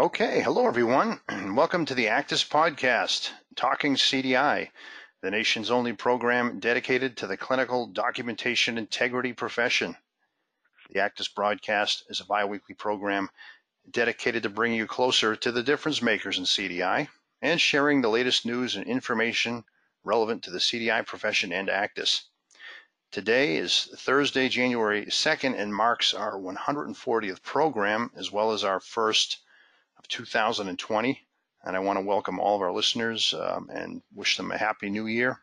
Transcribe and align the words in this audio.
Okay, 0.00 0.40
hello 0.40 0.66
everyone, 0.66 1.20
and 1.28 1.54
welcome 1.54 1.84
to 1.84 1.94
the 1.94 2.06
ACDIS 2.06 2.48
Podcast, 2.48 3.32
Talking 3.54 3.96
CDI, 3.96 4.70
the 5.20 5.30
nation's 5.30 5.70
only 5.70 5.92
program 5.92 6.58
dedicated 6.58 7.18
to 7.18 7.26
the 7.26 7.36
clinical 7.36 7.86
documentation 7.86 8.78
integrity 8.78 9.34
profession. 9.34 9.94
The 10.88 11.00
ACDIS 11.00 11.34
broadcast 11.34 12.04
is 12.08 12.18
a 12.18 12.24
biweekly 12.24 12.76
program 12.76 13.28
dedicated 13.90 14.44
to 14.44 14.48
bringing 14.48 14.78
you 14.78 14.86
closer 14.86 15.36
to 15.36 15.52
the 15.52 15.62
difference 15.62 16.00
makers 16.00 16.38
in 16.38 16.44
CDI 16.44 17.08
and 17.42 17.60
sharing 17.60 18.00
the 18.00 18.08
latest 18.08 18.46
news 18.46 18.76
and 18.76 18.86
information 18.86 19.64
relevant 20.02 20.42
to 20.44 20.50
the 20.50 20.60
CDI 20.60 21.04
profession 21.04 21.52
and 21.52 21.68
ACDIS. 21.68 22.22
Today 23.12 23.58
is 23.58 23.90
Thursday, 23.98 24.48
January 24.48 25.04
2nd, 25.04 25.60
and 25.60 25.74
marks 25.74 26.14
our 26.14 26.38
140th 26.38 27.42
program, 27.42 28.10
as 28.16 28.32
well 28.32 28.52
as 28.52 28.64
our 28.64 28.80
first 28.80 29.40
2020. 30.10 31.20
And 31.62 31.76
I 31.76 31.80
want 31.80 31.98
to 31.98 32.04
welcome 32.04 32.38
all 32.38 32.56
of 32.56 32.62
our 32.62 32.72
listeners 32.72 33.34
um, 33.34 33.68
and 33.72 34.02
wish 34.14 34.36
them 34.36 34.50
a 34.50 34.58
happy 34.58 34.90
new 34.90 35.06
year. 35.06 35.40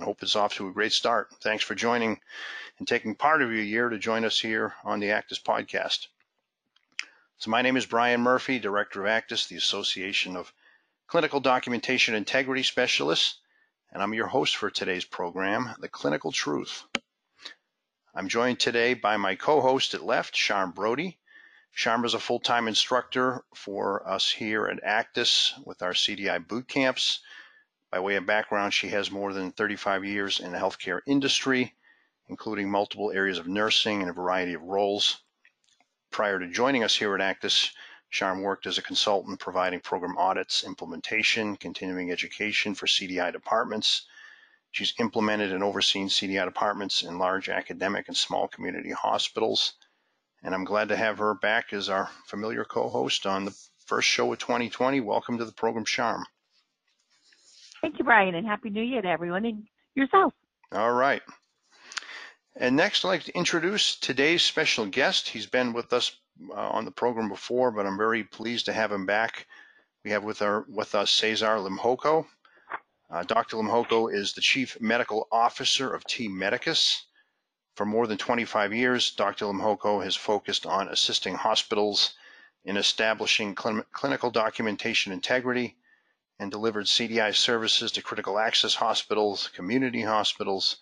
I 0.00 0.04
hope 0.04 0.22
it's 0.22 0.36
off 0.36 0.54
to 0.54 0.68
a 0.68 0.72
great 0.72 0.92
start. 0.92 1.28
Thanks 1.42 1.64
for 1.64 1.74
joining 1.74 2.20
and 2.78 2.88
taking 2.88 3.14
part 3.14 3.42
of 3.42 3.52
your 3.52 3.62
year 3.62 3.88
to 3.88 3.98
join 3.98 4.24
us 4.24 4.40
here 4.40 4.74
on 4.84 5.00
the 5.00 5.08
ACDIS 5.08 5.42
podcast. 5.42 6.06
So, 7.38 7.50
my 7.50 7.62
name 7.62 7.76
is 7.76 7.86
Brian 7.86 8.20
Murphy, 8.20 8.58
Director 8.58 9.06
of 9.06 9.10
ACDIS, 9.10 9.48
the 9.48 9.56
Association 9.56 10.36
of 10.36 10.52
Clinical 11.06 11.40
Documentation 11.40 12.14
Integrity 12.14 12.62
Specialists, 12.62 13.38
and 13.92 14.02
I'm 14.02 14.14
your 14.14 14.28
host 14.28 14.56
for 14.56 14.70
today's 14.70 15.04
program, 15.04 15.74
The 15.80 15.88
Clinical 15.88 16.32
Truth. 16.32 16.84
I'm 18.14 18.28
joined 18.28 18.58
today 18.58 18.94
by 18.94 19.16
my 19.16 19.36
co 19.36 19.60
host 19.60 19.94
at 19.94 20.02
left, 20.02 20.34
Sharme 20.34 20.72
Brodie. 20.72 21.18
Sharme 21.72 22.04
is 22.04 22.14
a 22.14 22.20
full-time 22.20 22.66
instructor 22.66 23.44
for 23.54 24.06
us 24.06 24.32
here 24.32 24.66
at 24.66 24.82
ACDIS 24.82 25.54
with 25.64 25.82
our 25.82 25.92
CDI 25.92 26.46
boot 26.46 26.66
camps. 26.66 27.20
By 27.90 28.00
way 28.00 28.16
of 28.16 28.26
background, 28.26 28.74
she 28.74 28.88
has 28.88 29.10
more 29.10 29.32
than 29.32 29.52
35 29.52 30.04
years 30.04 30.40
in 30.40 30.52
the 30.52 30.58
healthcare 30.58 31.00
industry, 31.06 31.76
including 32.28 32.70
multiple 32.70 33.12
areas 33.12 33.38
of 33.38 33.46
nursing 33.46 34.00
and 34.00 34.10
a 34.10 34.12
variety 34.12 34.52
of 34.52 34.62
roles. 34.62 35.22
Prior 36.10 36.40
to 36.40 36.48
joining 36.48 36.82
us 36.82 36.96
here 36.96 37.14
at 37.14 37.20
ACDIS, 37.20 37.70
Sharme 38.10 38.42
worked 38.42 38.66
as 38.66 38.76
a 38.76 38.82
consultant 38.82 39.38
providing 39.38 39.78
program 39.80 40.18
audits, 40.18 40.64
implementation, 40.64 41.56
continuing 41.56 42.10
education 42.10 42.74
for 42.74 42.86
CDI 42.86 43.32
departments. 43.32 44.06
She's 44.72 44.92
implemented 44.98 45.52
and 45.52 45.62
overseen 45.62 46.08
CDI 46.08 46.44
departments 46.44 47.04
in 47.04 47.18
large 47.18 47.48
academic 47.48 48.08
and 48.08 48.16
small 48.16 48.48
community 48.48 48.90
hospitals 48.90 49.74
and 50.42 50.54
I'm 50.54 50.64
glad 50.64 50.88
to 50.88 50.96
have 50.96 51.18
her 51.18 51.34
back 51.34 51.72
as 51.72 51.88
our 51.88 52.10
familiar 52.26 52.64
co-host 52.64 53.26
on 53.26 53.44
the 53.44 53.56
first 53.86 54.08
show 54.08 54.32
of 54.32 54.38
2020. 54.38 55.00
Welcome 55.00 55.38
to 55.38 55.44
the 55.44 55.52
program, 55.52 55.84
Sharme. 55.84 56.24
Thank 57.80 57.98
you, 57.98 58.04
Brian, 58.04 58.34
and 58.34 58.46
Happy 58.46 58.70
New 58.70 58.82
Year 58.82 59.02
to 59.02 59.08
everyone 59.08 59.44
and 59.44 59.66
yourself. 59.94 60.32
All 60.72 60.92
right. 60.92 61.22
And 62.56 62.76
next, 62.76 63.04
I'd 63.04 63.08
like 63.08 63.24
to 63.24 63.36
introduce 63.36 63.96
today's 63.96 64.42
special 64.42 64.86
guest. 64.86 65.28
He's 65.28 65.46
been 65.46 65.72
with 65.72 65.92
us 65.92 66.12
uh, 66.50 66.68
on 66.70 66.84
the 66.84 66.90
program 66.90 67.28
before, 67.28 67.70
but 67.70 67.86
I'm 67.86 67.96
very 67.96 68.24
pleased 68.24 68.66
to 68.66 68.72
have 68.72 68.92
him 68.92 69.06
back. 69.06 69.46
We 70.04 70.10
have 70.10 70.24
with, 70.24 70.42
our, 70.42 70.64
with 70.68 70.94
us 70.94 71.10
Cesar 71.10 71.56
Limjoco. 71.58 72.26
Uh, 73.10 73.22
Dr. 73.24 73.56
Limjoco 73.56 74.12
is 74.12 74.32
the 74.32 74.40
Chief 74.40 74.80
Medical 74.80 75.26
Officer 75.32 75.92
of 75.92 76.04
T 76.04 76.28
Medicus. 76.28 77.06
For 77.80 77.86
more 77.86 78.06
than 78.06 78.18
25 78.18 78.74
years, 78.74 79.10
Dr. 79.10 79.46
Limjoco 79.46 80.04
has 80.04 80.14
focused 80.14 80.66
on 80.66 80.88
assisting 80.88 81.34
hospitals 81.34 82.12
in 82.62 82.76
establishing 82.76 83.56
cl- 83.56 83.86
clinical 83.90 84.30
documentation 84.30 85.14
integrity 85.14 85.78
and 86.38 86.50
delivered 86.50 86.84
CDI 86.84 87.34
services 87.34 87.90
to 87.92 88.02
critical 88.02 88.38
access 88.38 88.74
hospitals, 88.74 89.48
community 89.54 90.02
hospitals, 90.02 90.76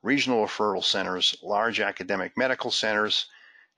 regional 0.00 0.46
referral 0.46 0.84
centers, 0.84 1.36
large 1.42 1.80
academic 1.80 2.36
medical 2.36 2.70
centers, 2.70 3.26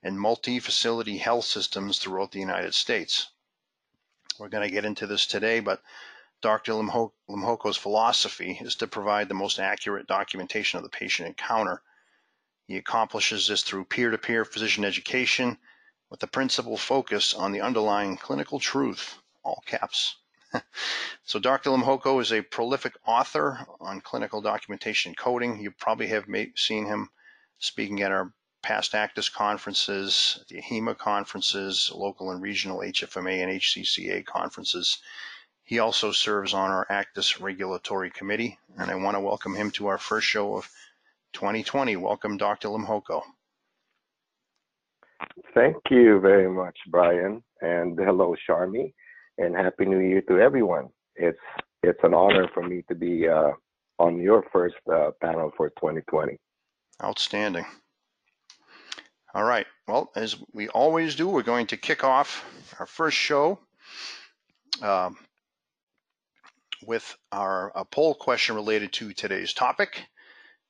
and 0.03 0.21
multi 0.21 0.61
facility 0.61 1.17
health 1.17 1.47
systems 1.47 1.99
throughout 1.99 2.33
the 2.33 2.41
United 2.41 2.75
States. 2.75 3.31
We're 4.39 4.51
going 4.51 4.69
to 4.69 4.75
get 4.75 4.85
into 4.85 5.07
this 5.07 5.27
today, 5.27 5.61
but 5.61 5.83
Dr. 6.43 6.73
Limjoco's 6.73 7.79
philosophy 7.79 8.59
is 8.61 8.75
to 8.75 8.87
provide 8.87 9.31
the 9.31 9.35
most 9.35 9.59
accurate 9.59 10.07
documentation 10.07 10.77
of 10.77 10.83
the 10.83 10.91
patient 10.91 11.27
encounter 11.27 11.83
he 12.67 12.77
accomplishes 12.77 13.47
this 13.47 13.63
through 13.63 13.85
peer 13.85 14.11
to 14.11 14.19
peer 14.19 14.45
physician 14.45 14.85
education 14.85 15.59
with 16.11 16.21
the 16.21 16.27
principal 16.27 16.77
focus 16.77 17.33
on 17.33 17.53
the 17.53 17.61
underlying 17.61 18.17
clinical 18.17 18.59
truth, 18.59 19.19
all 19.45 19.63
caps. 19.67 20.17
so, 21.25 21.39
Dr. 21.39 21.71
Limjoco 21.71 22.21
is 22.21 22.33
a 22.33 22.43
prolific 22.43 22.95
author 23.07 23.67
on 23.81 24.01
clinical 24.01 24.41
documentation 24.41 25.15
coding. 25.15 25.61
You 25.61 25.71
probably 25.71 26.09
have 26.09 26.27
seen 26.57 26.87
him 26.87 27.11
speaking 27.59 28.03
at 28.03 28.13
our 28.13 28.33
past 28.63 28.95
ACDIS 28.95 29.33
conferences, 29.33 30.45
the 30.49 30.59
AHIMA 30.59 30.97
conferences, 30.97 31.93
local 31.95 32.33
and 32.33 32.43
regional 32.43 32.79
HFMA 32.81 33.43
and 33.43 33.61
HCCA 33.61 34.25
conferences. 34.25 34.99
He 35.63 35.79
also 35.79 36.11
serves 36.11 36.53
on 36.53 36.71
our 36.71 36.87
ACDIS 36.91 37.41
Regulatory 37.41 38.11
Committee, 38.11 38.59
and 38.77 38.91
I 38.91 38.97
want 38.97 39.17
to 39.17 39.21
welcome 39.21 39.55
him 39.55 39.71
to 39.73 39.87
our 39.87 39.99
first 39.99 40.27
show 40.27 40.57
of 40.57 40.69
2020. 41.33 41.97
Welcome, 41.97 42.37
Dr. 42.37 42.69
Limjoco. 42.69 43.23
Thank 45.55 45.77
you 45.91 46.21
very 46.21 46.49
much, 46.49 46.77
Brian, 46.89 47.43
and 47.61 47.99
hello, 47.99 48.35
Sharme, 48.49 48.93
and 49.39 49.55
happy 49.55 49.87
New 49.87 50.01
Year 50.01 50.23
to 50.29 50.39
everyone. 50.39 50.89
It's 51.15 51.39
it's 51.83 52.01
an 52.03 52.15
honor 52.15 52.49
for 52.53 52.63
me 52.63 52.83
to 52.89 52.95
be 52.95 53.29
uh, 53.29 53.53
on 53.99 54.21
your 54.21 54.45
first 54.53 54.77
uh, 54.93 55.11
panel 55.21 55.53
for 55.57 55.71
2020. 55.71 56.39
Outstanding. 57.03 57.65
All 59.35 59.45
right. 59.45 59.67
Well, 59.87 60.11
as 60.17 60.37
we 60.53 60.69
always 60.69 61.15
do, 61.15 61.29
we're 61.29 61.43
going 61.43 61.67
to 61.69 61.77
kick 61.77 62.05
off 62.05 62.45
our 62.79 62.87
first 62.87 63.17
show 63.17 63.59
uh, 64.83 65.11
with 66.87 67.17
our 67.33 67.71
a 67.75 67.85
poll 67.85 68.15
question 68.15 68.57
related 68.57 68.93
to 68.95 69.13
today's 69.13 69.53
topic. 69.53 70.07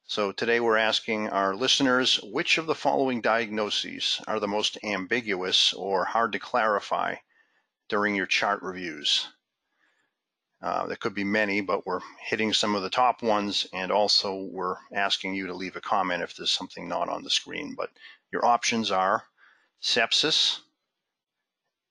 So 0.08 0.30
today 0.30 0.60
we're 0.60 0.76
asking 0.76 1.30
our 1.30 1.56
listeners 1.56 2.20
which 2.22 2.58
of 2.58 2.66
the 2.66 2.76
following 2.76 3.20
diagnoses 3.20 4.20
are 4.28 4.38
the 4.38 4.46
most 4.46 4.78
ambiguous 4.84 5.72
or 5.72 6.04
hard 6.04 6.30
to 6.30 6.38
clarify 6.38 7.16
during 7.88 8.14
your 8.14 8.26
chart 8.26 8.62
reviews. 8.62 9.26
Uh, 10.62 10.86
there 10.86 10.96
could 10.96 11.14
be 11.14 11.24
many, 11.24 11.60
but 11.60 11.84
we're 11.84 12.02
hitting 12.20 12.52
some 12.52 12.76
of 12.76 12.84
the 12.84 12.88
top 12.88 13.20
ones, 13.20 13.66
and 13.72 13.90
also 13.90 14.48
we're 14.52 14.76
asking 14.94 15.34
you 15.34 15.48
to 15.48 15.54
leave 15.54 15.74
a 15.74 15.80
comment 15.80 16.22
if 16.22 16.36
there's 16.36 16.52
something 16.52 16.88
not 16.88 17.08
on 17.08 17.24
the 17.24 17.30
screen. 17.30 17.74
But 17.74 17.90
your 18.30 18.46
options 18.46 18.92
are 18.92 19.24
sepsis, 19.82 20.60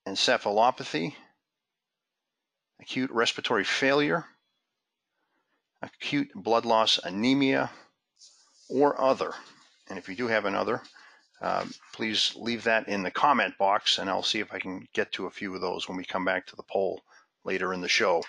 encephalopathy, 0.08 1.16
acute 2.80 3.12
respiratory 3.12 3.66
failure, 3.66 4.25
acute 5.81 6.31
blood 6.34 6.64
loss 6.64 6.98
anemia, 7.04 7.72
or 8.70 9.00
other. 9.00 9.34
And 9.90 10.00
if 10.00 10.09
you 10.09 10.16
do 10.16 10.28
have 10.28 10.46
another, 10.46 10.81
uh, 11.42 11.66
please 11.94 12.34
leave 12.36 12.64
that 12.64 12.88
in 12.88 13.03
the 13.03 13.12
comment 13.12 13.58
box 13.58 13.98
and 13.98 14.09
I'll 14.09 14.24
see 14.24 14.40
if 14.40 14.53
I 14.53 14.59
can 14.59 14.88
get 14.94 15.12
to 15.14 15.26
a 15.26 15.31
few 15.31 15.53
of 15.53 15.62
those 15.62 15.88
when 15.88 15.98
we 15.98 16.06
come 16.06 16.26
back 16.26 16.48
to 16.48 16.56
the 16.56 16.64
poll 16.64 17.04
later 17.44 17.74
in 17.74 17.81
the 17.81 17.88
show. 17.90 18.24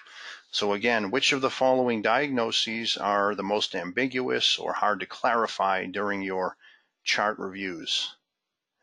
So 0.51 0.73
again, 0.73 1.11
which 1.11 1.33
of 1.33 1.41
the 1.41 1.51
following 1.51 2.03
diagnoses 2.03 2.97
are 2.97 3.35
the 3.35 3.43
most 3.43 3.75
ambiguous 3.75 4.59
or 4.59 4.73
hard 4.73 5.01
to 5.01 5.07
clarify 5.07 5.87
during 5.87 6.23
your 6.23 6.57
chart 7.05 7.39
reviews? 7.39 8.17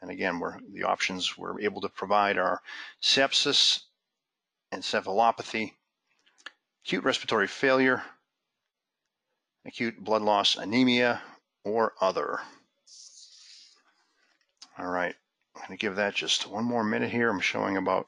And 0.01 0.11
again, 0.11 0.41
the 0.73 0.83
options 0.83 1.37
we're 1.37 1.61
able 1.61 1.81
to 1.81 1.89
provide 1.89 2.37
are 2.37 2.61
sepsis, 3.01 3.81
encephalopathy, 4.73 5.73
acute 6.83 7.03
respiratory 7.03 7.47
failure, 7.47 8.03
acute 9.65 10.03
blood 10.03 10.21
loss 10.21 10.57
anemia, 10.57 11.21
or 11.63 11.93
other. 12.01 12.39
All 14.77 14.87
right, 14.87 15.15
I'm 15.55 15.61
going 15.67 15.77
to 15.77 15.81
give 15.81 15.95
that 15.95 16.15
just 16.15 16.47
one 16.47 16.63
more 16.63 16.83
minute 16.83 17.11
here. 17.11 17.29
I'm 17.29 17.39
showing 17.39 17.77
about 17.77 18.07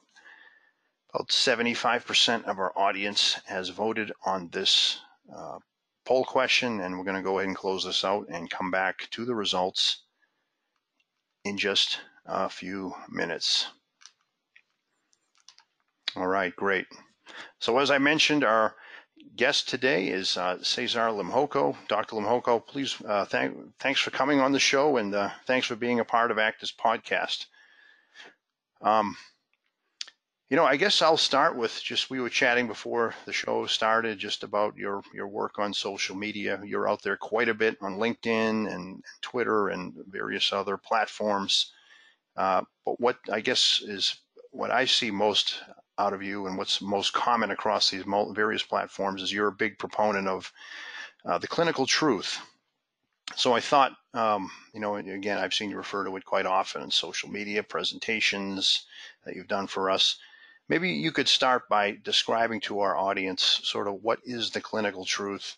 about 1.14 1.28
75% 1.28 2.44
of 2.44 2.58
our 2.58 2.76
audience 2.76 3.40
has 3.46 3.70
voted 3.70 4.12
on 4.26 4.48
this 4.50 4.98
uh, 5.34 5.58
poll 6.04 6.24
question, 6.24 6.80
and 6.80 6.98
we're 6.98 7.04
going 7.04 7.16
to 7.16 7.22
go 7.22 7.38
ahead 7.38 7.48
and 7.48 7.56
close 7.56 7.84
this 7.84 8.04
out 8.04 8.26
and 8.28 8.50
come 8.50 8.70
back 8.70 9.08
to 9.12 9.24
the 9.24 9.34
results 9.34 10.02
in 11.44 11.56
just 11.56 12.00
a 12.26 12.48
few 12.48 12.94
minutes. 13.08 13.68
All 16.16 16.26
right, 16.26 16.54
great. 16.56 16.86
So 17.60 17.78
as 17.78 17.90
I 17.90 17.98
mentioned, 17.98 18.44
our 18.44 18.74
guest 19.36 19.68
today 19.68 20.08
is 20.08 20.36
uh, 20.36 20.62
Cesar 20.62 21.10
Limjoco. 21.10 21.76
Dr. 21.88 22.16
Limjoco, 22.16 22.66
please 22.66 22.96
uh, 23.06 23.24
thank, 23.26 23.56
thanks 23.78 24.00
for 24.00 24.10
coming 24.10 24.40
on 24.40 24.52
the 24.52 24.58
show 24.58 24.96
and 24.96 25.14
uh, 25.14 25.30
thanks 25.46 25.66
for 25.66 25.76
being 25.76 26.00
a 26.00 26.04
part 26.04 26.30
of 26.30 26.38
ACDIS 26.38 26.74
podcast. 26.74 27.46
Um, 28.82 29.16
You 30.48 30.56
know, 30.56 30.64
I 30.64 30.76
guess 30.76 31.02
I'll 31.02 31.16
start 31.16 31.56
with 31.56 31.82
just 31.82 32.08
we 32.08 32.20
were 32.20 32.28
chatting 32.30 32.68
before 32.68 33.14
the 33.24 33.32
show 33.32 33.66
started 33.66 34.16
just 34.18 34.44
about 34.44 34.76
your 34.76 35.02
your 35.12 35.26
work 35.26 35.58
on 35.58 35.74
social 35.74 36.14
media. 36.14 36.60
You're 36.64 36.88
out 36.88 37.02
there 37.02 37.16
quite 37.16 37.48
a 37.48 37.54
bit 37.54 37.76
on 37.82 37.98
LinkedIn 37.98 38.72
and 38.72 39.02
Twitter 39.22 39.70
and 39.70 39.92
various 40.08 40.52
other 40.52 40.76
platforms. 40.76 41.72
Uh, 42.36 42.62
but 42.84 43.00
what 43.00 43.18
I 43.32 43.40
guess 43.40 43.82
is 43.82 44.20
what 44.52 44.70
I 44.70 44.84
see 44.86 45.10
most 45.10 45.62
out 45.98 46.12
of 46.12 46.22
you 46.22 46.46
and 46.46 46.58
what's 46.58 46.80
most 46.80 47.12
common 47.12 47.50
across 47.50 47.90
these 47.90 48.04
various 48.32 48.62
platforms 48.62 49.22
is 49.22 49.32
you're 49.32 49.48
a 49.48 49.52
big 49.52 49.78
proponent 49.78 50.28
of 50.28 50.52
uh, 51.24 51.38
the 51.38 51.46
clinical 51.46 51.86
truth. 51.86 52.40
So 53.34 53.54
I 53.54 53.60
thought, 53.60 53.92
um, 54.14 54.50
you 54.72 54.80
know, 54.80 54.96
again, 54.96 55.38
I've 55.38 55.54
seen 55.54 55.70
you 55.70 55.76
refer 55.76 56.04
to 56.04 56.16
it 56.16 56.24
quite 56.24 56.46
often 56.46 56.82
in 56.82 56.90
social 56.90 57.28
media 57.28 57.62
presentations 57.62 58.86
that 59.24 59.34
you've 59.34 59.48
done 59.48 59.66
for 59.66 59.90
us. 59.90 60.16
Maybe 60.68 60.90
you 60.90 61.12
could 61.12 61.28
start 61.28 61.68
by 61.68 61.98
describing 62.02 62.60
to 62.62 62.80
our 62.80 62.96
audience 62.96 63.60
sort 63.64 63.88
of 63.88 64.02
what 64.02 64.20
is 64.24 64.50
the 64.50 64.60
clinical 64.60 65.04
truth. 65.04 65.56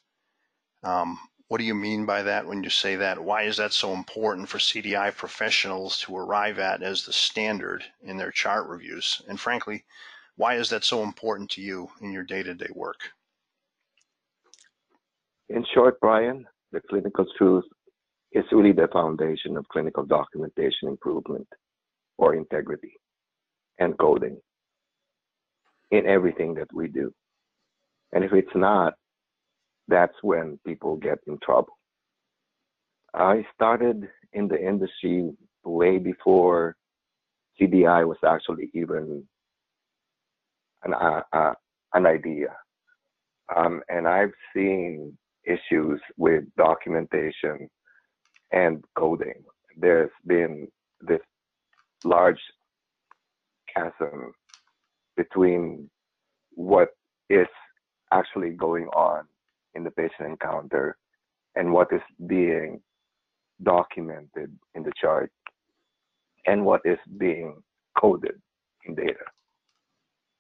Um, 0.83 1.19
what 1.49 1.59
do 1.59 1.65
you 1.65 1.75
mean 1.75 2.05
by 2.05 2.23
that 2.23 2.47
when 2.47 2.63
you 2.63 2.71
say 2.71 2.97
that? 2.97 3.19
Why 3.19 3.43
is 3.43 3.57
that 3.57 3.73
so 3.73 3.95
important 3.95 4.49
for 4.49 4.59
CDI 4.59 5.15
professionals 5.17 5.99
to 6.01 6.17
arrive 6.17 6.59
at 6.59 6.83
as 6.83 7.05
the 7.05 7.13
standard 7.13 7.85
in 8.03 8.19
their 8.19 8.31
chart 8.31 8.67
reviews? 8.69 9.23
And 9.29 9.41
frankly, 9.41 9.85
why 10.39 10.55
is 10.55 10.71
that 10.71 10.85
so 10.85 11.03
important 11.03 11.51
to 11.51 11.61
you 11.61 11.91
in 12.01 12.13
your 12.13 12.23
day 12.23 12.45
to 12.45 12.55
day 12.55 12.71
work? 12.73 13.01
In 15.49 15.65
short, 15.75 15.99
Brian, 16.01 16.47
the 16.71 16.81
clinical 16.89 17.27
truth 17.37 17.65
is 18.33 18.45
really 18.53 18.73
the 18.73 18.89
foundation 18.93 19.57
of 19.57 19.67
clinical 19.69 20.07
documentation 20.07 20.89
improvement 20.89 21.49
or 22.19 22.37
integrity 22.37 22.93
and 23.81 23.99
coding 23.99 24.39
in 25.91 26.07
everything 26.07 26.55
that 26.55 26.73
we 26.73 26.87
do. 26.87 27.13
And 28.13 28.23
if 28.23 28.33
it's 28.33 28.55
not, 28.55 28.95
that's 29.89 30.15
when 30.23 30.61
people 30.65 30.97
get 30.97 31.19
in 31.27 31.39
trouble. 31.43 31.77
I 33.13 33.45
started 33.55 34.09
in 34.35 34.47
the 34.47 34.61
industry 34.65 35.33
way 35.65 35.99
before 35.99 36.77
CDI 37.61 38.07
was 38.07 38.19
actually 38.25 38.71
even 38.75 39.27
an, 40.85 40.95
uh, 40.95 41.23
uh, 41.33 41.53
an 41.95 42.07
idea. 42.07 42.55
Um, 43.55 43.83
and 43.89 44.07
I've 44.07 44.33
seen 44.55 45.17
issues 45.45 46.01
with 46.17 46.45
documentation 46.57 47.69
and 48.53 48.85
coding. 48.97 49.43
There's 49.77 50.11
been 50.27 50.69
this 51.01 51.21
large 52.05 52.41
chasm 53.75 54.33
between 55.17 55.89
what 56.55 56.89
is 57.31 57.47
actually 58.13 58.51
going 58.51 58.87
on 58.89 59.25
in 59.75 59.85
the 59.85 59.91
patient 59.91 60.29
encounter 60.29 60.97
and 61.55 61.73
what 61.73 61.89
is 61.93 62.01
being 62.27 62.81
documented 63.63 64.57
in 64.75 64.83
the 64.83 64.93
chart 65.01 65.31
and 66.47 66.65
what 66.65 66.81
is 66.85 66.99
being 67.19 67.57
coded 68.01 68.41
in 68.87 68.95
data. 68.95 69.25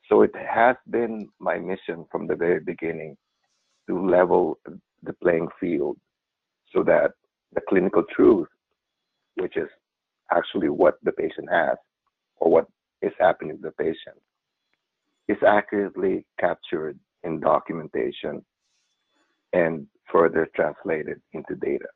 So 0.08 0.22
it 0.22 0.34
has 0.34 0.76
been 0.90 1.28
my 1.38 1.58
mission 1.58 2.06
from 2.10 2.26
the 2.26 2.37
very 2.37 2.60
beginning 2.60 3.16
to 3.88 4.08
level 4.08 4.58
the 5.02 5.12
playing 5.22 5.49
field 5.60 5.96
so 6.75 6.82
that 6.84 7.12
the 7.55 7.60
clinical 7.69 8.05
truth, 8.14 8.49
which 9.34 9.56
is 9.56 9.69
actually 10.32 10.69
what 10.69 10.99
the 11.02 11.12
patient 11.12 11.49
has 11.50 11.76
or 12.37 12.50
what 12.50 12.66
is 13.02 13.12
happening 13.19 13.56
to 13.56 13.62
the 13.62 13.70
patient, 13.72 14.16
is 15.28 15.38
accurately 15.46 16.25
captured 16.40 16.99
in 17.25 17.40
documentation 17.40 18.44
and 19.52 19.87
further 20.10 20.49
translated 20.55 21.20
into 21.32 21.55
data. 21.56 21.87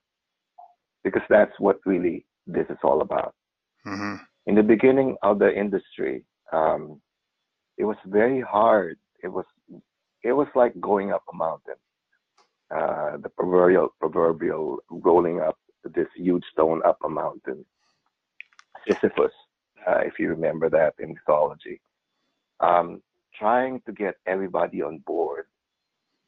Because 1.05 1.23
that's 1.29 1.53
what 1.59 1.79
really 1.87 2.25
this 2.47 2.67
is 2.69 2.79
all 2.85 3.01
about. 3.01 3.35
Mm-hmm. 3.87 4.17
In 4.47 4.55
the 4.55 4.63
beginning 4.63 5.17
of 5.23 5.39
the 5.39 5.53
industry, 5.53 6.25
um, 6.53 7.01
it 7.83 7.87
was 7.87 8.01
very 8.07 8.41
hard. 8.41 8.97
It 9.25 9.33
was 9.39 9.47
it 10.23 10.35
was 10.41 10.49
like 10.55 10.75
going 10.81 11.13
up 11.13 11.25
a 11.33 11.37
mountain 11.37 11.81
uh, 12.75 13.17
the 13.23 13.29
proverbial 13.29 13.89
proverbial 14.01 14.79
rolling 14.91 15.41
up 15.41 15.59
this 15.85 16.07
huge 16.17 16.45
stone 16.53 16.81
up 16.87 16.99
a 17.05 17.09
mountain. 17.09 17.65
Sisyphus, 18.87 19.33
uh, 19.87 20.01
if 20.01 20.15
you 20.19 20.29
remember 20.29 20.71
that 20.71 20.95
in 20.99 21.15
mythology, 21.15 21.81
um, 22.61 23.03
trying 23.39 23.81
to 23.87 23.93
get 23.93 24.15
everybody 24.27 24.83
on 24.83 24.99
board 25.07 25.45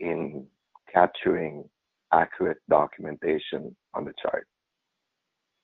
in 0.01 0.47
capturing 0.93 1.65
accurate 2.13 2.59
documentation 2.69 3.75
on 3.95 4.05
the 4.05 4.13
chart. 4.21 4.47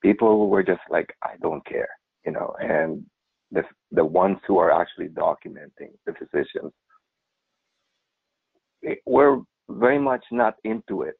People 0.01 0.49
were 0.49 0.63
just 0.63 0.81
like, 0.89 1.15
I 1.23 1.33
don't 1.41 1.65
care, 1.65 1.89
you 2.25 2.31
know, 2.31 2.55
and 2.59 3.05
the 3.51 3.63
the 3.91 4.03
ones 4.05 4.37
who 4.47 4.57
are 4.57 4.71
actually 4.71 5.09
documenting 5.09 5.91
the 6.05 6.13
physicians 6.13 6.71
we're 9.05 9.41
very 9.69 9.99
much 9.99 10.23
not 10.31 10.55
into 10.63 11.03
it. 11.03 11.15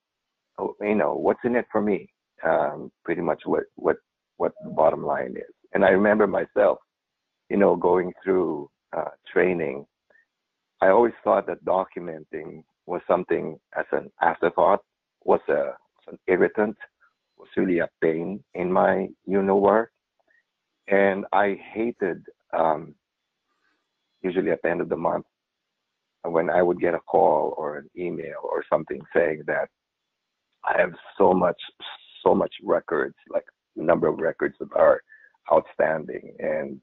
Oh, 0.57 0.75
you 0.81 0.95
know, 0.95 1.15
what's 1.15 1.39
in 1.43 1.55
it 1.55 1.65
for 1.71 1.81
me? 1.81 2.09
Um, 2.45 2.91
pretty 3.03 3.21
much 3.21 3.41
what 3.45 3.63
what 3.75 3.97
what 4.37 4.53
the 4.63 4.71
bottom 4.71 5.05
line 5.05 5.35
is. 5.37 5.53
And 5.73 5.85
I 5.85 5.89
remember 5.89 6.27
myself, 6.27 6.79
you 7.49 7.57
know, 7.57 7.75
going 7.75 8.11
through 8.23 8.69
uh, 8.95 9.11
training. 9.31 9.85
I 10.81 10.87
always 10.87 11.13
thought 11.23 11.45
that 11.47 11.63
documenting 11.63 12.63
was 12.87 13.01
something 13.07 13.57
as 13.77 13.85
an 13.91 14.11
afterthought, 14.21 14.81
was 15.23 15.41
a 15.49 15.73
an 16.07 16.17
irritant, 16.27 16.75
was 17.37 17.47
really 17.55 17.79
a 17.79 17.89
pain 18.01 18.43
in 18.55 18.71
my 18.71 19.07
you 19.25 19.41
know 19.41 19.57
work, 19.57 19.91
and 20.91 21.25
I 21.33 21.57
hated. 21.73 22.23
Um, 22.53 22.93
usually 24.21 24.51
at 24.51 24.61
the 24.61 24.69
end 24.69 24.81
of 24.81 24.89
the 24.89 24.97
month, 24.97 25.25
when 26.23 26.49
I 26.49 26.61
would 26.61 26.79
get 26.79 26.93
a 26.93 26.99
call 26.99 27.55
or 27.57 27.77
an 27.77 27.89
email 27.97 28.39
or 28.43 28.63
something 28.69 29.01
saying 29.15 29.43
that 29.47 29.69
I 30.63 30.79
have 30.79 30.91
so 31.17 31.33
much, 31.33 31.59
so 32.23 32.35
much 32.35 32.53
records, 32.63 33.15
like 33.29 33.45
number 33.75 34.07
of 34.07 34.19
records 34.19 34.55
that 34.59 34.69
are 34.75 35.01
outstanding 35.51 36.35
and 36.39 36.79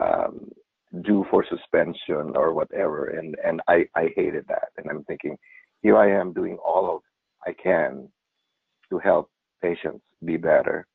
um, 0.00 0.50
due 1.02 1.24
for 1.30 1.44
suspension 1.48 2.32
or 2.34 2.52
whatever. 2.52 3.10
And 3.10 3.36
and 3.44 3.60
I 3.68 3.86
I 3.94 4.10
hated 4.16 4.46
that. 4.48 4.68
And 4.76 4.90
I'm 4.90 5.04
thinking, 5.04 5.36
here 5.82 5.96
I 5.96 6.10
am 6.10 6.32
doing 6.32 6.56
all 6.64 6.96
of 6.96 7.02
I 7.46 7.52
can 7.52 8.08
to 8.90 8.98
help 8.98 9.30
patients 9.62 10.02
be 10.24 10.36
better. 10.36 10.86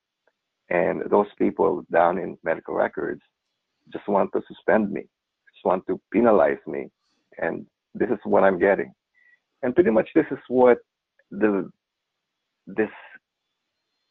And 0.71 1.03
those 1.11 1.27
people 1.37 1.83
down 1.91 2.17
in 2.17 2.37
medical 2.43 2.73
records 2.73 3.21
just 3.91 4.07
want 4.07 4.31
to 4.33 4.41
suspend 4.47 4.89
me, 4.89 5.01
just 5.53 5.65
want 5.65 5.85
to 5.87 5.99
penalize 6.13 6.63
me 6.65 6.89
and 7.39 7.65
this 7.93 8.09
is 8.09 8.19
what 8.23 8.43
I'm 8.43 8.57
getting. 8.57 8.93
And 9.63 9.75
pretty 9.75 9.91
much 9.91 10.09
this 10.15 10.25
is 10.31 10.39
what 10.47 10.77
the 11.29 11.69
this 12.67 12.89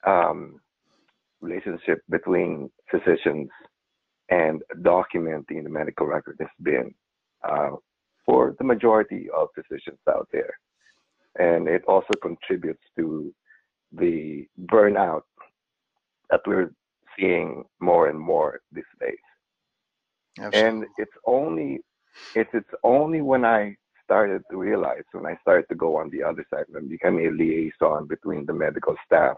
um, 0.07 0.61
relationship 1.41 2.03
between 2.11 2.71
physicians 2.91 3.49
and 4.29 4.63
documenting 4.83 5.65
the 5.65 5.71
medical 5.71 6.07
record 6.07 6.37
has 6.41 6.49
been 6.63 6.93
uh, 7.49 7.71
for 8.27 8.55
the 8.59 8.65
majority 8.65 9.29
of 9.35 9.49
physicians 9.55 9.99
out 10.09 10.29
there. 10.31 10.53
And 11.39 11.69
it 11.69 11.83
also 11.89 12.13
contributes 12.23 12.83
to 12.99 13.33
the 13.93 14.47
burnout 14.67 15.23
that 16.31 16.41
we're 16.47 16.71
seeing 17.19 17.65
more 17.81 18.09
and 18.09 18.19
more 18.19 18.61
these 18.73 18.85
days. 19.01 19.19
Absolutely. 20.39 20.69
And 20.69 20.87
it's 20.99 21.17
only 21.27 21.81
it's 22.35 22.51
it's 22.53 22.75
only 22.83 23.21
when 23.21 23.45
I 23.45 23.77
started 24.05 24.43
to 24.51 24.57
realize, 24.57 25.05
when 25.13 25.27
I 25.27 25.37
started 25.41 25.67
to 25.69 25.77
go 25.77 25.97
on 25.97 26.11
the 26.11 26.23
other 26.23 26.45
side 26.53 26.65
and 26.75 26.89
become 26.89 27.19
a 27.19 27.31
liaison 27.31 28.07
between 28.09 28.45
the 28.47 28.53
medical 28.53 28.97
staff 29.05 29.37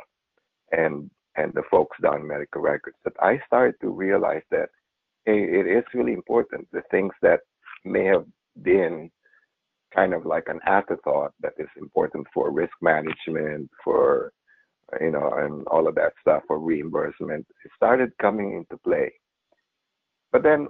and 0.73 1.11
and 1.37 1.53
the 1.55 1.63
folks 1.71 1.97
down 2.03 2.27
medical 2.27 2.61
records, 2.61 2.97
that 3.05 3.15
I 3.21 3.41
started 3.47 3.75
to 3.81 3.91
realize 3.91 4.43
that 4.51 4.69
hey, 5.25 5.43
it 5.43 5.67
is 5.67 5.85
really 5.95 6.13
important. 6.13 6.69
The 6.73 6.83
things 6.91 7.13
that 7.23 7.41
may 7.85 8.05
have 8.05 8.27
been 8.63 9.11
kind 9.95 10.15
of 10.15 10.25
like 10.27 10.49
an 10.49 10.61
afterthought 10.67 11.33
that 11.41 11.53
is 11.59 11.69
important 11.77 12.27
for 12.33 12.51
risk 12.51 12.73
management, 12.81 13.71
for 13.85 14.33
you 15.01 15.11
know, 15.11 15.33
and 15.39 15.67
all 15.69 15.89
of 15.89 15.95
that 15.97 16.13
stuff 16.21 16.43
for 16.47 16.59
reimbursement, 16.59 17.47
started 17.77 18.13
coming 18.21 18.55
into 18.55 18.77
play. 18.83 19.13
But 20.31 20.43
then 20.43 20.69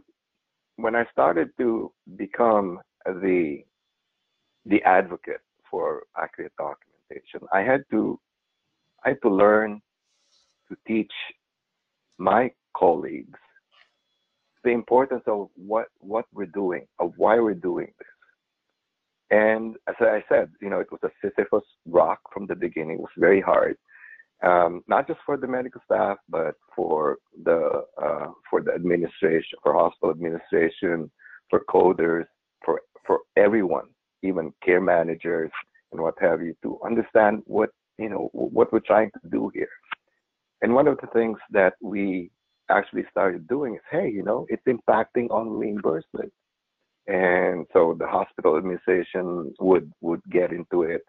when 0.77 0.95
I 0.95 1.05
started 1.13 1.51
to 1.59 1.93
become 2.17 2.81
the 3.07 3.65
the 4.65 4.83
advocate 4.85 5.41
for 5.71 6.05
accurate 6.17 6.53
documentation, 6.57 7.47
I 7.53 7.61
had 7.63 7.83
to 7.91 8.19
I 9.05 9.11
had 9.11 9.23
to 9.23 9.29
learn 9.31 9.81
to 10.69 10.77
teach 10.87 11.13
my 12.19 12.51
colleagues 12.77 13.39
the 14.65 14.71
importance 14.71 15.23
of 15.27 15.49
what 15.57 15.89
what 15.99 16.27
we're 16.33 16.47
doing, 16.47 16.87
of 16.99 17.13
why 17.17 17.39
we're 17.41 17.55
doing 17.55 17.93
this. 17.99 18.09
And 19.31 19.77
as 19.89 19.97
I 20.01 20.23
said, 20.29 20.51
you 20.61 20.71
know, 20.71 20.81
it 20.81 20.93
was 20.93 21.01
a 21.05 21.11
Sisyphus 21.21 21.65
rock 21.87 22.21
from 22.33 22.47
the 22.47 22.55
beginning. 22.55 22.97
It 22.97 23.01
was 23.01 23.11
very 23.17 23.41
hard, 23.41 23.77
um, 24.43 24.83
not 24.89 25.07
just 25.07 25.21
for 25.25 25.37
the 25.37 25.47
medical 25.47 25.81
staff, 25.85 26.19
but 26.29 26.55
for 26.75 27.19
the 27.45 27.85
uh, 28.03 28.29
for 28.51 28.61
the 28.61 28.73
administration, 28.73 29.59
for 29.63 29.75
hospital 29.75 30.11
administration, 30.11 31.11
for 31.49 31.61
coders, 31.69 32.25
for 32.65 32.81
for 33.07 33.21
everyone, 33.37 33.87
even 34.23 34.53
care 34.65 34.81
managers 34.81 35.51
and 35.93 36.01
what 36.01 36.15
have 36.21 36.43
you, 36.43 36.55
to 36.63 36.79
understand 36.85 37.43
what 37.47 37.71
you 37.99 38.09
know 38.09 38.31
what 38.33 38.73
we're 38.73 38.81
trying 38.81 39.11
to 39.23 39.29
do 39.31 39.51
here. 39.55 39.69
And 40.63 40.75
one 40.75 40.89
of 40.89 40.99
the 41.01 41.09
things 41.09 41.39
that 41.51 41.75
we 41.81 42.31
actually 42.69 43.05
started 43.11 43.47
doing 43.49 43.75
is, 43.75 43.81
hey, 43.91 44.09
you 44.09 44.23
know, 44.23 44.47
it's 44.49 44.63
impacting 44.67 45.31
on 45.31 45.51
reimbursement. 45.51 46.33
And 47.09 47.67
so 47.73 47.97
the 47.99 48.07
hospital 48.07 48.57
administration 48.57 49.53
would 49.61 49.93
would 50.01 50.23
get 50.31 50.53
into 50.53 50.83
it 50.83 51.03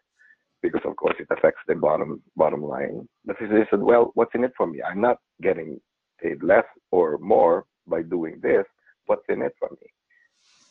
because 0.64 0.82
of 0.86 0.96
course 0.96 1.16
it 1.20 1.28
affects 1.30 1.62
the 1.68 1.76
bottom 1.76 2.22
bottom 2.36 2.64
line. 2.64 3.08
The 3.26 3.36
physician 3.36 3.68
said, 3.70 3.82
well, 3.82 4.12
what's 4.16 4.34
in 4.34 4.44
it 4.44 4.54
for 4.58 4.66
me? 4.66 4.82
I'm 4.82 5.02
not 5.02 5.18
getting 5.42 5.80
paid 6.22 6.42
less 6.42 6.66
or 6.92 7.20
more 7.20 7.66
by 7.86 8.02
doing 8.02 8.40
this. 8.42 8.66
What's 9.06 9.26
in 9.30 9.42
it 9.42 9.54
for 9.60 9.70
me? 9.70 9.88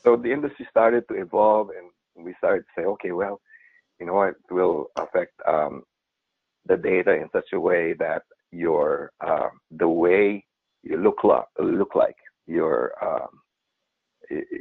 So 0.05 0.17
the 0.17 0.33
industry 0.33 0.67
started 0.69 1.05
to 1.09 1.15
evolve 1.15 1.69
and 1.77 2.25
we 2.25 2.35
started 2.39 2.63
to 2.63 2.81
say, 2.81 2.87
okay, 2.87 3.13
well, 3.13 3.41
you 4.01 4.07
know 4.07 4.15
what, 4.15 4.31
it 4.31 4.53
will 4.53 4.87
affect 4.97 5.35
um, 5.47 5.85
the 6.67 6.77
data 6.77 7.13
in 7.13 7.29
such 7.33 7.53
a 7.53 7.61
way 7.61 7.93
that 7.99 8.23
your 8.51 9.13
uh, 9.21 9.49
the 9.79 9.89
way 9.89 10.45
you 10.83 10.97
look 10.97 11.23
like 11.25 11.45
look 11.59 11.95
like 11.95 12.17
your 12.47 12.93
um, 13.03 13.29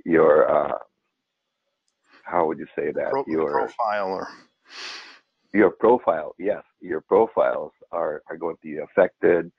your 0.06 0.50
uh, 0.50 0.78
how 2.24 2.46
would 2.46 2.60
you 2.60 2.68
say 2.76 2.92
that 2.92 3.10
Pro- 3.12 3.26
your 3.28 3.52
profile 3.52 4.08
or 4.08 4.28
your 5.54 5.72
profile 5.72 6.34
yes 6.40 6.64
your 6.82 7.02
profiles 7.02 7.72
are 7.92 8.22
are 8.30 8.38
going 8.38 8.56
to 8.58 8.62
be 8.68 8.78
affected. 8.80 9.52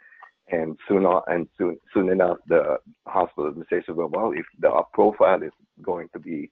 And 0.50 0.76
soon 0.88 1.06
on, 1.06 1.22
and 1.28 1.48
soon 1.56 1.78
soon 1.94 2.10
enough 2.10 2.38
the 2.48 2.78
hospital 3.06 3.48
administration 3.48 3.96
will 3.96 4.08
go, 4.08 4.20
well 4.20 4.32
if 4.32 4.46
the 4.58 4.70
profile 4.92 5.42
is 5.42 5.52
going 5.82 6.08
to 6.12 6.18
be 6.18 6.50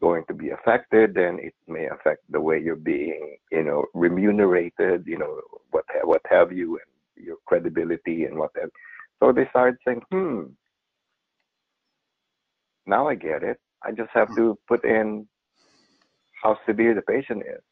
going 0.00 0.24
to 0.28 0.34
be 0.34 0.50
affected 0.50 1.14
then 1.14 1.38
it 1.40 1.54
may 1.66 1.86
affect 1.86 2.20
the 2.30 2.40
way 2.40 2.60
you're 2.60 2.76
being 2.76 3.36
you 3.50 3.64
know 3.64 3.86
remunerated 3.94 5.04
you 5.06 5.18
know 5.18 5.40
what 5.70 5.84
what 6.04 6.20
have 6.28 6.52
you 6.52 6.78
and 6.78 7.26
your 7.26 7.36
credibility 7.46 8.24
and 8.24 8.36
what 8.38 8.50
have 8.60 8.70
so 9.20 9.32
they 9.32 9.46
started 9.50 9.78
saying 9.86 10.02
hmm 10.12 10.42
now 12.86 13.08
i 13.08 13.14
get 13.14 13.42
it. 13.42 13.58
I 13.82 13.92
just 13.92 14.10
have 14.14 14.34
to 14.36 14.58
put 14.68 14.84
in 14.84 15.26
how 16.42 16.58
severe 16.66 16.94
the 16.94 17.02
patient 17.02 17.42
is 17.42 17.62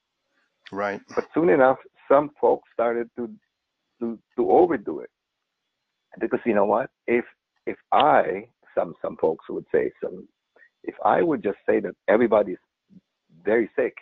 right. 0.73 1.00
But 1.14 1.26
soon 1.35 1.49
enough 1.50 1.78
some 2.09 2.30
folks 2.40 2.68
started 2.73 3.09
to 3.16 3.30
to 4.00 4.18
to 4.37 4.50
overdo 4.50 5.00
it. 5.00 5.11
Because 6.21 6.40
you 6.44 6.54
know 6.54 6.66
what? 6.66 6.90
If 7.06 7.25
if 7.66 7.76
i 7.92 8.47
some 8.76 8.94
some 9.02 9.16
folks 9.16 9.44
would 9.49 9.66
say 9.73 9.90
some 10.02 10.28
if 10.85 10.94
I 11.04 11.23
would 11.23 11.42
just 11.42 11.59
say 11.66 11.80
that 11.80 11.94
everybody's 12.09 12.59
very 13.44 13.71
sick, 13.76 13.94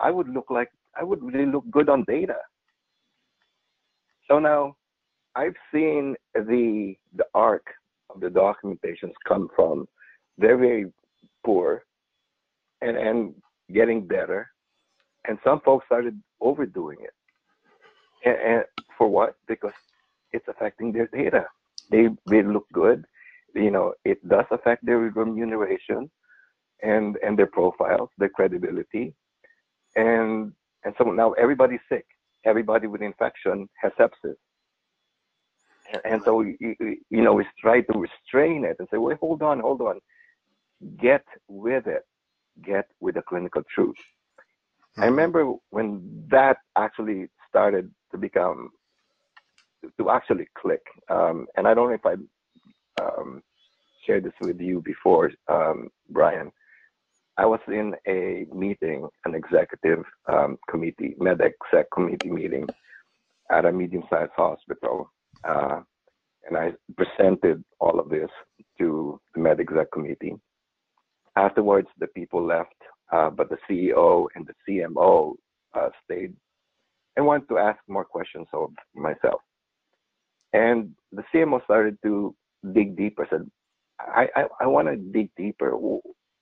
I 0.00 0.10
would 0.10 0.28
look 0.28 0.46
like 0.50 0.70
I 0.98 1.04
would 1.04 1.22
really 1.22 1.46
look 1.46 1.64
good 1.70 1.88
on 1.88 2.04
data. 2.06 2.36
So 4.28 4.38
now 4.38 4.76
I've 5.34 5.56
seen 5.72 6.14
the 6.34 6.94
the 7.16 7.24
arc 7.34 7.66
of 8.10 8.20
the 8.20 8.28
documentations 8.28 9.12
come 9.26 9.48
from 9.54 9.86
very 10.38 10.56
very 10.58 10.86
poor 11.44 11.84
and 12.80 12.96
and 12.96 13.34
getting 13.72 14.06
better, 14.06 14.50
and 15.26 15.38
some 15.44 15.60
folks 15.60 15.86
started 15.86 16.20
overdoing 16.40 16.98
it. 17.00 17.14
And, 18.24 18.38
and 18.54 18.64
for 18.98 19.08
what? 19.08 19.36
Because 19.48 19.72
it's 20.32 20.48
affecting 20.48 20.92
their 20.92 21.08
data. 21.08 21.46
They 21.90 22.08
they 22.26 22.42
look 22.42 22.66
good 22.72 23.04
you 23.54 23.70
know, 23.70 23.94
it 24.04 24.26
does 24.28 24.46
affect 24.50 24.84
their 24.84 24.98
remuneration 24.98 26.10
and 26.82 27.16
and 27.24 27.38
their 27.38 27.46
profiles, 27.46 28.08
their 28.18 28.28
credibility, 28.28 29.14
and 29.96 30.52
and 30.84 30.94
so 30.98 31.04
now 31.04 31.32
everybody's 31.32 31.80
sick. 31.88 32.06
Everybody 32.44 32.86
with 32.88 33.02
infection 33.02 33.68
has 33.80 33.92
sepsis, 33.92 34.34
and, 36.04 36.22
so 36.24 36.40
you, 36.40 36.74
you 36.80 37.22
know 37.22 37.34
we 37.34 37.46
try 37.60 37.82
to 37.82 37.98
restrain 37.98 38.64
it 38.64 38.76
and 38.78 38.88
say, 38.90 38.96
wait, 38.96 39.18
hold 39.18 39.42
on, 39.42 39.60
hold 39.60 39.80
on, 39.80 40.00
get 40.98 41.24
with 41.46 41.86
it, 41.86 42.02
get 42.64 42.86
with 43.00 43.14
the 43.14 43.22
clinical 43.22 43.62
truth. 43.72 43.96
Mm-hmm. 44.92 45.02
I 45.02 45.06
remember 45.06 45.54
when 45.70 46.26
that 46.30 46.58
actually 46.76 47.28
started 47.48 47.90
to 48.10 48.18
become 48.18 48.70
to 49.98 50.10
actually 50.10 50.46
click, 50.56 50.82
um, 51.08 51.46
and 51.56 51.66
I 51.66 51.74
don't 51.74 51.88
know 51.88 51.94
if 51.94 52.06
I 52.06 52.14
um, 53.02 53.42
shared 54.06 54.24
this 54.24 54.32
with 54.40 54.60
you 54.60 54.80
before, 54.80 55.32
um, 55.48 55.88
Brian. 56.10 56.52
I 57.36 57.46
was 57.46 57.60
in 57.66 57.94
a 58.06 58.46
meeting, 58.54 59.08
an 59.24 59.34
executive 59.34 60.04
um, 60.30 60.58
committee, 60.68 61.16
med 61.18 61.40
exec 61.40 61.90
committee 61.90 62.30
meeting 62.30 62.68
at 63.50 63.64
a 63.64 63.72
medium-sized 63.72 64.32
hospital, 64.36 65.10
uh, 65.48 65.80
and 66.46 66.56
I 66.56 66.72
presented 66.96 67.64
all 67.80 67.98
of 67.98 68.08
this 68.08 68.30
to 68.78 69.20
the 69.34 69.40
med 69.40 69.60
exec 69.60 69.90
committee. 69.90 70.34
Afterwards, 71.36 71.88
the 71.98 72.08
people 72.08 72.44
left, 72.44 72.76
uh, 73.12 73.30
but 73.30 73.48
the 73.50 73.58
CEO 73.68 74.26
and 74.34 74.46
the 74.46 74.54
CMO 74.66 75.34
uh, 75.74 75.88
stayed 76.04 76.34
and 77.16 77.26
wanted 77.26 77.48
to 77.48 77.58
ask 77.58 77.78
more 77.88 78.04
questions 78.04 78.46
of 78.52 78.70
myself. 78.94 79.40
And 80.52 80.90
the 81.12 81.22
CMO 81.32 81.62
started 81.64 81.98
to 82.02 82.34
dig 82.72 82.96
deeper. 82.96 83.26
Said, 83.30 83.50
I, 84.00 84.28
I, 84.34 84.44
I 84.62 84.66
want 84.66 84.88
to 84.88 84.96
dig 84.96 85.30
deeper. 85.36 85.76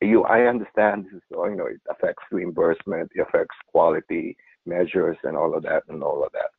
You, 0.01 0.23
I 0.25 0.43
understand 0.43 1.07
this 1.07 1.15
is, 1.15 1.23
you 1.31 1.57
know, 1.57 1.67
it 1.67 1.81
affects 1.91 2.23
reimbursement, 2.31 3.11
it 3.15 3.21
affects 3.21 3.57
quality 3.69 4.37
measures 4.65 5.17
and 5.25 5.37
all 5.37 5.55
of 5.55 5.63
that 5.65 5.83
and 5.89 6.03
all 6.03 6.25
of 6.25 6.33
that. 6.33 6.51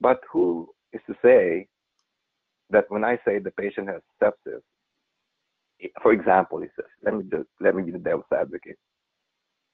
But 0.00 0.20
who 0.32 0.68
is 0.92 1.00
to 1.06 1.14
say 1.22 1.66
that 2.70 2.84
when 2.88 3.04
I 3.04 3.18
say 3.26 3.38
the 3.38 3.50
patient 3.50 3.88
has 3.88 4.00
sepsis, 4.22 4.62
for 6.02 6.12
example, 6.12 6.60
he 6.60 6.68
says, 6.76 6.86
let 7.02 7.14
me 7.14 7.24
just, 7.30 7.48
let 7.60 7.74
me 7.74 7.82
be 7.82 7.90
the 7.90 7.98
devil's 7.98 8.24
advocate. 8.32 8.78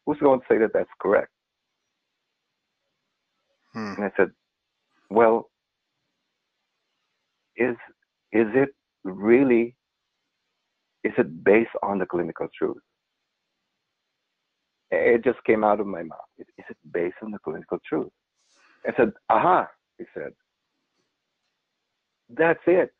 Who's 0.06 0.18
going 0.20 0.40
to 0.40 0.46
say 0.48 0.58
that 0.58 0.72
that's 0.72 0.90
correct? 1.00 1.30
Hmm. 3.72 3.94
And 3.96 4.04
I 4.04 4.10
said, 4.16 4.30
well, 5.10 5.50
is 7.56 7.76
is 8.32 8.46
it 8.54 8.70
really 9.04 9.76
is 11.04 11.12
it 11.18 11.44
based 11.44 11.70
on 11.82 11.98
the 11.98 12.06
clinical 12.06 12.48
truth? 12.56 12.78
It 14.90 15.24
just 15.24 15.42
came 15.44 15.64
out 15.64 15.80
of 15.80 15.86
my 15.86 16.02
mouth. 16.02 16.18
Is 16.38 16.46
it 16.70 16.76
based 16.92 17.16
on 17.22 17.32
the 17.32 17.38
clinical 17.38 17.78
truth? 17.88 18.10
I 18.86 18.92
said, 18.96 19.12
aha, 19.28 19.68
he 19.98 20.04
said. 20.14 20.32
That's 22.30 22.60
it. 22.66 22.90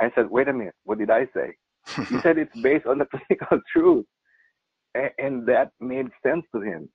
I 0.00 0.10
said, 0.14 0.28
wait 0.30 0.48
a 0.48 0.52
minute, 0.52 0.74
what 0.84 0.98
did 0.98 1.10
I 1.10 1.26
say? 1.34 1.54
he 2.10 2.18
said 2.22 2.38
it's 2.38 2.54
based 2.62 2.86
on 2.86 2.98
the 2.98 3.06
clinical 3.28 3.60
truth. 3.72 4.06
And 4.94 5.46
that 5.46 5.72
made 5.80 6.08
sense 6.24 6.44
to 6.54 6.60
him. 6.60 6.88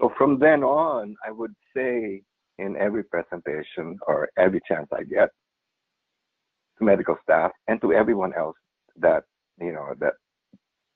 So 0.00 0.12
from 0.18 0.38
then 0.38 0.62
on, 0.62 1.14
I 1.26 1.30
would 1.30 1.54
say 1.74 2.22
in 2.58 2.76
every 2.76 3.04
presentation 3.04 3.98
or 4.06 4.28
every 4.36 4.60
chance 4.68 4.88
I 4.92 5.02
get 5.04 5.30
to 6.78 6.84
medical 6.84 7.16
staff 7.22 7.52
and 7.68 7.80
to 7.80 7.92
everyone 7.92 8.32
else 8.34 8.56
that 8.96 9.24
you 9.60 9.72
know 9.72 9.94
that 9.98 10.14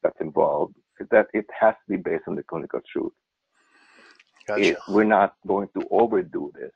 that's 0.02 0.21
involved 0.21 0.75
is 1.00 1.07
that 1.11 1.26
it 1.33 1.47
has 1.59 1.75
to 1.75 1.97
be 1.97 2.02
based 2.02 2.25
on 2.28 2.35
the 2.35 2.43
clinical 2.43 2.81
truth. 2.90 3.12
Gotcha. 4.47 4.62
It, 4.62 4.78
we're 4.88 5.05
not 5.05 5.35
going 5.47 5.69
to 5.78 5.87
overdo 5.90 6.52
this, 6.55 6.73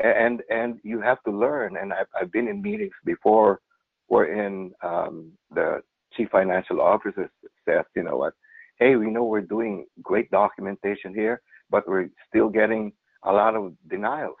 and 0.00 0.42
and 0.50 0.78
you 0.82 1.00
have 1.00 1.22
to 1.24 1.30
learn. 1.30 1.76
And 1.76 1.92
I've 1.92 2.06
I've 2.18 2.32
been 2.32 2.48
in 2.48 2.62
meetings 2.62 2.94
before, 3.04 3.60
wherein 4.06 4.72
um, 4.82 5.32
the 5.50 5.82
chief 6.16 6.28
financial 6.30 6.80
officer 6.80 7.30
says, 7.66 7.84
you 7.94 8.02
know 8.02 8.16
what, 8.16 8.34
hey, 8.78 8.96
we 8.96 9.10
know 9.10 9.24
we're 9.24 9.40
doing 9.40 9.86
great 10.02 10.30
documentation 10.30 11.14
here, 11.14 11.40
but 11.70 11.88
we're 11.88 12.08
still 12.28 12.48
getting 12.48 12.92
a 13.24 13.32
lot 13.32 13.54
of 13.54 13.72
denials. 13.88 14.36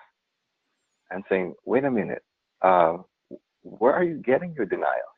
And 1.10 1.24
saying, 1.30 1.54
wait 1.64 1.84
a 1.84 1.90
minute, 1.90 2.22
uh, 2.60 2.98
where 3.62 3.94
are 3.94 4.04
you 4.04 4.18
getting 4.18 4.54
your 4.54 4.66
denials? 4.66 5.16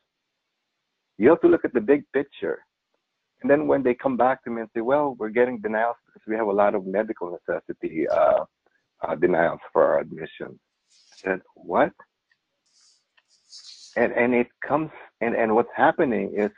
You 1.18 1.28
have 1.30 1.40
to 1.40 1.48
look 1.48 1.64
at 1.64 1.74
the 1.74 1.80
big 1.80 2.04
picture. 2.12 2.60
And 3.42 3.50
then 3.50 3.66
when 3.66 3.82
they 3.82 3.94
come 3.94 4.16
back 4.16 4.44
to 4.44 4.50
me 4.50 4.60
and 4.60 4.70
say, 4.74 4.82
well, 4.82 5.16
we're 5.18 5.30
getting 5.30 5.60
denials 5.60 5.96
because 6.06 6.22
we 6.28 6.36
have 6.36 6.46
a 6.46 6.52
lot 6.52 6.74
of 6.74 6.86
medical 6.86 7.36
necessity 7.36 8.08
uh, 8.08 8.44
uh, 9.02 9.14
denials 9.16 9.60
for 9.72 9.84
our 9.84 9.98
admission. 10.00 10.58
I 10.92 11.16
said, 11.16 11.40
what? 11.54 11.92
And 14.00 14.12
and 14.12 14.34
it 14.34 14.48
comes 14.66 14.90
and 15.20 15.34
and 15.36 15.54
what's 15.54 15.74
happening 15.76 16.32
is 16.34 16.50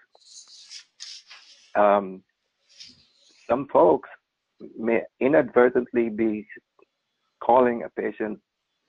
um, 1.74 2.22
some 3.48 3.66
folks 3.72 4.08
may 4.78 5.02
inadvertently 5.20 6.08
be 6.08 6.46
calling 7.42 7.82
a 7.82 8.00
patient 8.00 8.38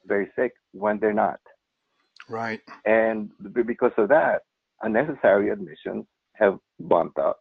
very 0.06 0.30
sick 0.38 0.54
when 0.72 1.00
they're 1.00 1.14
not. 1.14 1.40
Right. 2.30 2.62
And 2.86 3.32
because 3.52 3.92
of 3.98 4.10
that, 4.10 4.44
unnecessary 4.82 5.50
admissions 5.50 6.06
have 6.34 6.58
bumped 6.80 7.18
up 7.18 7.40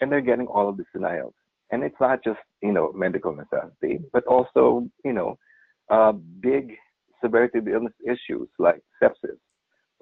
and 0.00 0.10
they're 0.10 0.20
getting 0.20 0.46
all 0.46 0.68
of 0.68 0.76
these 0.76 0.86
denials. 0.92 1.34
And 1.70 1.84
it's 1.84 2.00
not 2.00 2.24
just, 2.24 2.40
you 2.62 2.72
know, 2.72 2.92
medical 2.92 3.34
necessity, 3.34 4.00
but 4.12 4.24
also, 4.26 4.88
you 5.04 5.12
know, 5.12 5.38
uh, 5.88 6.12
big 6.40 6.74
severity 7.22 7.58
of 7.58 7.68
illness 7.68 7.92
issues 8.04 8.48
like 8.58 8.80
sepsis, 9.00 9.38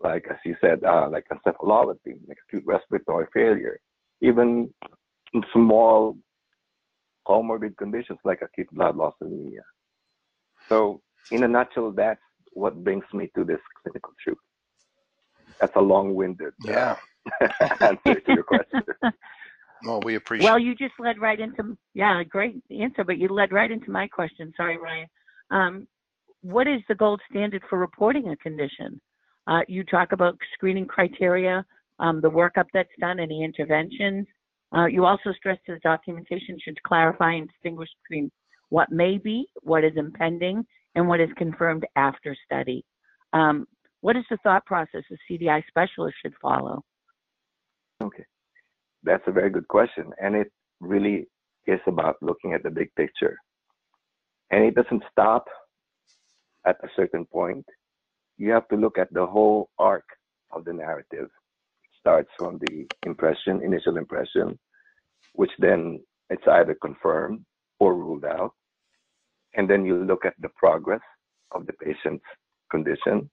like, 0.03 0.27
as 0.31 0.37
you 0.45 0.57
said, 0.61 0.85
uh, 0.85 1.09
like 1.11 1.25
encephalopathy, 1.33 2.19
like 2.29 2.39
acute 2.49 2.65
respiratory 2.67 3.27
failure, 3.33 3.81
even 4.21 4.73
small 5.53 6.17
comorbid 7.27 7.77
conditions 7.77 8.19
like 8.25 8.41
acute 8.43 8.69
blood 8.73 8.97
loss 8.97 9.15
anemia. 9.21 9.63
So, 10.69 11.01
in 11.31 11.43
a 11.43 11.49
nutshell, 11.49 11.93
that's 11.93 12.21
what 12.53 12.83
brings 12.83 13.05
me 13.13 13.31
to 13.37 13.45
this 13.45 13.61
clinical 13.83 14.13
truth. 14.23 14.39
That's 15.61 15.75
a 15.77 15.81
long-winded 15.81 16.55
uh, 16.69 16.73
Yeah. 16.73 16.97
answer 17.81 18.21
to 18.21 18.33
your 18.35 18.45
question. 18.45 18.83
Well, 19.85 20.01
we 20.05 20.17
appreciate. 20.17 20.49
Well, 20.51 20.59
you 20.59 20.75
just 20.75 20.95
led 20.99 21.21
right 21.21 21.39
into 21.39 21.77
yeah, 21.95 22.23
great 22.25 22.61
answer, 22.69 23.05
but 23.05 23.19
you 23.19 23.29
led 23.29 23.53
right 23.53 23.71
into 23.71 23.91
my 23.91 24.09
question. 24.09 24.53
Sorry, 24.57 24.77
Brian. 24.77 25.07
Um, 25.51 25.87
what 26.43 26.67
is 26.67 26.81
the 26.89 26.95
gold 26.95 27.21
standard 27.31 27.63
for 27.71 27.79
reporting 27.79 28.29
a 28.29 28.37
condition? 28.37 29.01
Uh, 29.49 29.61
you 29.67 29.83
talk 29.83 30.13
about 30.13 30.39
screening 30.55 30.87
criteria, 30.87 31.65
um, 31.99 32.21
the 32.21 32.31
workup 32.31 32.67
that's 32.75 32.89
done, 33.01 33.19
any 33.19 33.43
interventions. 33.43 34.27
Uh, 34.77 34.85
you 34.85 35.07
also 35.07 35.33
stress 35.33 35.59
that 35.67 35.75
the 35.75 35.81
documentation 35.81 36.59
should 36.63 36.81
clarify 36.83 37.33
and 37.33 37.49
distinguish 37.49 37.89
between 38.03 38.31
what 38.69 38.93
may 38.93 39.17
be, 39.17 39.47
what 39.63 39.83
is 39.83 39.95
impending, 39.97 40.65
and 40.95 41.09
what 41.09 41.21
is 41.21 41.31
confirmed 41.39 41.87
after 41.97 42.37
study. 42.45 42.85
Um, 43.33 43.67
what 44.03 44.17
is 44.17 44.25
the 44.31 44.37
thought 44.43 44.67
process 44.67 45.03
a 45.11 45.33
CDI 45.33 45.63
specialist 45.67 46.17
should 46.23 46.35
follow? 46.43 46.85
Okay. 48.03 48.25
That's 49.03 49.25
a 49.27 49.33
very 49.33 49.51
good 49.51 49.67
question. 49.69 50.11
And 50.23 50.37
it 50.37 50.53
really 50.81 51.27
is 51.67 51.81
about 51.87 52.17
looking 52.21 52.53
at 52.53 52.63
the 52.63 52.71
big 52.71 52.95
picture. 52.97 53.37
And 54.51 54.65
it 54.65 54.75
doesn't 54.75 55.03
stop 55.11 55.47
at 56.67 56.77
a 56.83 56.89
certain 56.95 57.25
point. 57.25 57.65
You 58.39 58.53
have 58.53 58.69
to 58.69 58.77
look 58.77 58.99
at 58.99 59.13
the 59.13 59.27
whole 59.27 59.69
arc 59.79 60.05
of 60.53 60.65
the 60.65 60.73
narrative. 60.73 61.29
It 61.85 61.91
starts 61.99 62.31
from 62.39 62.59
the 62.67 62.87
impression, 63.05 63.63
initial 63.63 63.97
impression, 63.97 64.59
which 65.35 65.51
then 65.59 66.01
it's 66.31 66.47
either 66.47 66.77
confirmed 66.81 67.45
or 67.81 67.95
ruled 67.95 68.25
out. 68.25 68.53
And 69.55 69.69
then 69.69 69.85
you 69.85 70.05
look 70.05 70.25
at 70.25 70.35
the 70.41 70.51
progress 70.57 71.01
of 71.53 71.67
the 71.67 71.73
patient's 71.73 72.25
condition 72.71 73.29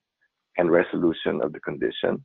and 0.58 0.70
resolution 0.70 1.40
of 1.42 1.52
the 1.52 1.60
condition 1.60 2.24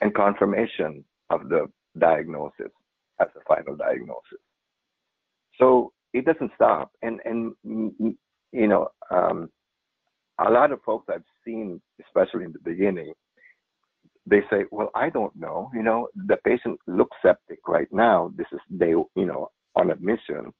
and 0.00 0.14
confirmation 0.14 1.04
of 1.30 1.48
the 1.48 1.66
diagnosis 1.98 2.72
as 3.20 3.28
a 3.36 3.54
final 3.54 3.76
diagnosis. 3.76 4.40
So 5.58 5.92
it 6.12 6.24
doesn't 6.24 6.52
stop. 6.54 6.90
And, 7.02 7.20
and 7.24 7.54
you 8.52 8.68
know, 8.68 8.88
um, 9.10 9.50
a 10.38 10.50
lot 10.50 10.72
of 10.72 10.82
folks 10.82 11.08
I've 11.12 11.22
seen, 11.44 11.80
especially 12.04 12.44
in 12.44 12.52
the 12.52 12.58
beginning, 12.64 13.12
they 14.26 14.40
say, 14.50 14.64
well, 14.70 14.90
I 14.94 15.08
don't 15.08 15.34
know. 15.36 15.70
You 15.72 15.82
know, 15.82 16.08
the 16.26 16.36
patient 16.44 16.78
looks 16.86 17.16
septic 17.22 17.60
right 17.68 17.88
now. 17.92 18.32
This 18.36 18.46
is 18.52 18.60
they, 18.70 18.90
you 18.90 19.08
know, 19.14 19.50
on 19.76 19.90
admission. 19.90 20.52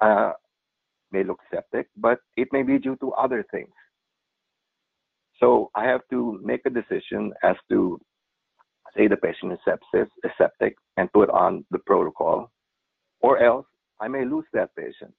Uh, 0.00 0.32
may 1.12 1.24
look 1.24 1.40
septic, 1.52 1.88
but 1.96 2.18
it 2.36 2.48
may 2.52 2.62
be 2.62 2.78
due 2.78 2.96
to 2.96 3.12
other 3.12 3.44
things. 3.50 3.72
So 5.38 5.70
I 5.74 5.84
have 5.84 6.02
to 6.10 6.40
make 6.42 6.62
a 6.66 6.70
decision 6.70 7.32
as 7.42 7.56
to 7.70 8.00
say 8.96 9.08
the 9.08 9.16
patient 9.16 9.52
is 9.52 9.58
sepsis, 9.66 10.06
is 10.24 10.30
septic, 10.36 10.76
and 10.96 11.12
put 11.12 11.30
on 11.30 11.64
the 11.70 11.78
protocol, 11.80 12.50
or 13.20 13.42
else 13.42 13.66
I 14.00 14.08
may 14.08 14.24
lose 14.24 14.44
that 14.52 14.74
patient. 14.76 15.14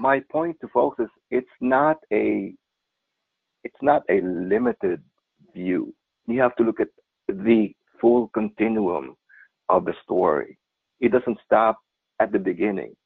My 0.00 0.22
point 0.32 0.56
to 0.62 0.68
folks 0.68 0.98
is 0.98 1.10
it's 1.30 1.56
not 1.60 1.98
a 2.10 2.54
it's 3.64 3.82
not 3.82 4.02
a 4.08 4.22
limited 4.22 5.02
view. 5.54 5.94
You 6.26 6.40
have 6.40 6.56
to 6.56 6.62
look 6.62 6.80
at 6.80 6.88
the 7.28 7.74
full 8.00 8.28
continuum 8.28 9.14
of 9.68 9.84
the 9.84 9.92
story. 10.02 10.58
It 11.00 11.12
doesn't 11.12 11.36
stop 11.44 11.76
at 12.18 12.32
the 12.32 12.38
beginning. 12.38 12.96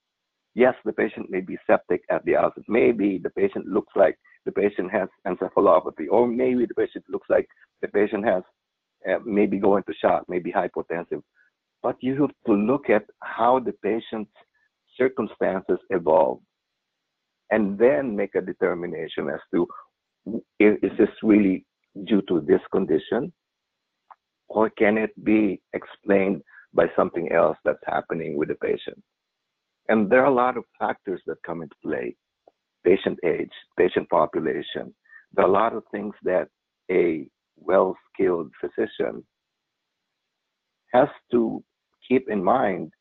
Yes, 0.54 0.76
the 0.85 0.92
patient 0.92 1.30
may 1.30 1.40
be 1.40 1.59
septic 1.66 2.02
at 2.12 2.24
the 2.26 2.37
outset. 2.37 2.62
Maybe 2.68 3.18
the 3.18 3.30
patient 3.30 3.66
looks 3.66 3.92
like 3.96 4.16
the 4.44 4.52
patient 4.52 4.92
has 4.92 5.09
encephalopathy, 5.26 6.07
or 6.09 6.28
maybe 6.28 6.64
the 6.64 6.74
patient 6.74 7.04
looks 7.09 7.28
like 7.28 7.48
the 7.83 7.88
patient 7.88 8.24
has 8.24 8.44
uh, 9.11 9.18
maybe 9.24 9.59
going 9.59 9.83
to 9.88 9.94
shock, 10.00 10.26
maybe 10.28 10.52
hypotensive. 10.52 11.22
But 11.83 11.96
you 12.00 12.20
have 12.22 12.37
to 12.46 12.52
look 12.52 12.88
at 12.88 13.07
how 13.18 13.59
the 13.59 13.72
patient's 13.83 14.30
circumstances 14.96 15.80
evolve 15.90 16.38
and 17.50 17.78
then 17.78 18.16
make 18.16 18.35
a 18.35 18.40
determination 18.40 19.28
as 19.28 19.40
to 19.52 19.66
is, 20.59 20.76
is 20.83 20.92
this 20.98 21.11
really 21.22 21.64
due 22.07 22.22
to 22.28 22.40
this 22.40 22.61
condition 22.72 23.33
or 24.48 24.70
can 24.70 24.98
it 24.98 25.12
be 25.24 25.61
explained 25.72 26.42
by 26.72 26.87
something 26.96 27.30
else 27.33 27.57
that's 27.64 27.78
happening 27.87 28.37
with 28.37 28.48
the 28.48 28.54
patient? 28.57 29.02
And 29.88 30.11
there 30.11 30.22
are 30.22 30.33
a 30.33 30.35
lot 30.35 30.57
of 30.57 30.64
factors 30.78 31.20
that 31.26 31.37
come 31.44 31.62
into 31.62 31.76
play 31.83 32.16
patient 32.85 33.18
age, 33.24 33.50
patient 33.78 34.09
population. 34.11 34.94
There 35.33 35.44
are 35.44 35.48
a 35.48 35.52
lot 35.52 35.74
of 35.74 35.83
things 35.90 36.14
that 36.22 36.48
a 36.90 37.26
well 37.57 37.96
skilled 38.12 38.50
physician 38.61 39.24
has 40.92 41.09
to 41.30 41.62
keep 42.07 42.28
in 42.28 42.42
mind 42.42 42.92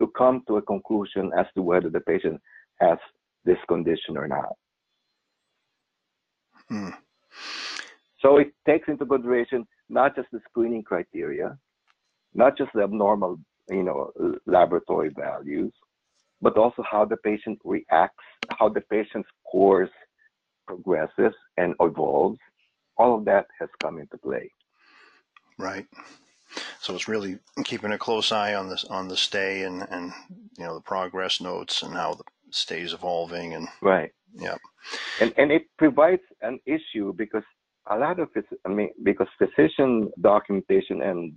to 0.00 0.06
come 0.16 0.42
to 0.46 0.56
a 0.56 0.62
conclusion 0.62 1.30
as 1.36 1.46
to 1.54 1.62
whether 1.62 1.90
the 1.90 2.00
patient 2.00 2.40
has 2.80 2.98
this 3.44 3.58
condition 3.68 4.16
or 4.16 4.28
not. 4.28 4.52
Hmm. 6.68 6.90
So 8.20 8.38
it 8.38 8.52
takes 8.66 8.88
into 8.88 9.04
consideration 9.04 9.66
not 9.88 10.14
just 10.14 10.28
the 10.32 10.40
screening 10.48 10.82
criteria, 10.82 11.58
not 12.34 12.56
just 12.56 12.70
the 12.74 12.82
abnormal, 12.82 13.38
you 13.68 13.82
know, 13.82 14.12
laboratory 14.46 15.10
values, 15.14 15.72
but 16.40 16.56
also 16.56 16.82
how 16.88 17.04
the 17.04 17.16
patient 17.18 17.58
reacts, 17.64 18.24
how 18.58 18.68
the 18.68 18.80
patient's 18.82 19.28
course 19.50 19.90
progresses 20.66 21.34
and 21.56 21.74
evolves. 21.80 22.38
All 22.96 23.18
of 23.18 23.24
that 23.24 23.46
has 23.58 23.68
come 23.82 23.98
into 23.98 24.16
play. 24.18 24.50
Right. 25.58 25.86
So 26.80 26.94
it's 26.94 27.08
really 27.08 27.38
keeping 27.64 27.92
a 27.92 27.98
close 27.98 28.32
eye 28.32 28.54
on 28.54 28.68
this 28.68 28.84
on 28.84 29.08
the 29.08 29.16
stay 29.16 29.62
and 29.62 29.86
and 29.90 30.12
you 30.58 30.64
know 30.64 30.74
the 30.74 30.82
progress 30.82 31.40
notes 31.40 31.82
and 31.82 31.94
how 31.94 32.14
the 32.14 32.24
stay 32.54 32.80
is 32.80 32.92
evolving 32.92 33.54
and 33.54 33.68
Right. 33.80 34.10
yeah 34.38 34.56
And 35.20 35.32
and 35.36 35.52
it 35.52 35.64
provides 35.78 36.22
an 36.42 36.58
issue 36.66 37.12
because 37.14 37.44
a 37.90 37.96
lot 37.96 38.20
of 38.20 38.28
it, 38.36 38.44
I 38.64 38.68
mean, 38.68 38.90
because 39.02 39.28
physician 39.38 40.10
documentation 40.20 41.02
and 41.02 41.34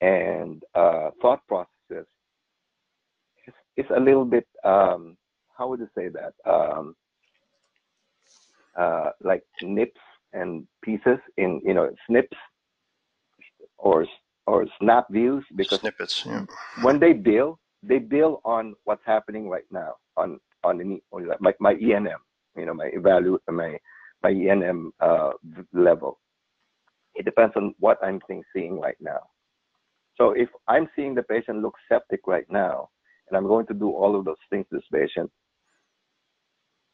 and 0.00 0.62
uh, 0.74 1.10
thought 1.22 1.40
processes 1.48 2.06
is, 3.46 3.54
is 3.76 3.86
a 3.96 4.00
little 4.00 4.24
bit 4.24 4.46
um, 4.64 5.16
how 5.56 5.68
would 5.68 5.80
you 5.80 5.88
say 5.96 6.08
that 6.08 6.34
um, 6.50 6.94
uh, 8.78 9.10
like 9.22 9.42
nips 9.62 10.00
and 10.32 10.66
pieces 10.82 11.18
in 11.38 11.60
you 11.64 11.74
know 11.74 11.90
snips 12.06 12.36
or 13.78 14.06
or 14.46 14.66
snap 14.80 15.06
views 15.10 15.44
because 15.56 15.80
snippets. 15.80 16.24
Yeah. 16.26 16.44
when 16.82 16.98
they 17.00 17.12
bill, 17.12 17.58
they 17.82 17.98
bill 17.98 18.40
on 18.44 18.74
what's 18.84 19.02
happening 19.06 19.48
right 19.48 19.64
now 19.70 19.94
on 20.16 20.40
on 20.64 20.78
the- 20.78 21.02
like 21.40 21.56
my 21.60 21.74
ENM, 21.74 22.20
you 22.56 22.66
know, 22.66 22.74
my 22.74 22.86
evaluate 22.92 23.42
my 23.50 23.78
my 24.22 24.32
ENM 24.32 24.90
uh, 25.00 25.32
level. 25.72 26.20
It 27.14 27.24
depends 27.24 27.54
on 27.56 27.74
what 27.80 27.98
I'm 28.02 28.20
seeing, 28.28 28.44
seeing 28.54 28.80
right 28.80 28.96
now. 29.00 29.20
So 30.16 30.32
if 30.32 30.48
I'm 30.68 30.88
seeing 30.96 31.14
the 31.14 31.22
patient 31.24 31.62
look 31.62 31.74
septic 31.88 32.20
right 32.26 32.46
now, 32.50 32.90
and 33.28 33.36
I'm 33.36 33.46
going 33.46 33.66
to 33.68 33.74
do 33.74 33.90
all 33.90 34.16
of 34.18 34.24
those 34.24 34.36
things 34.50 34.66
to 34.70 34.76
this 34.76 34.86
patient, 34.92 35.30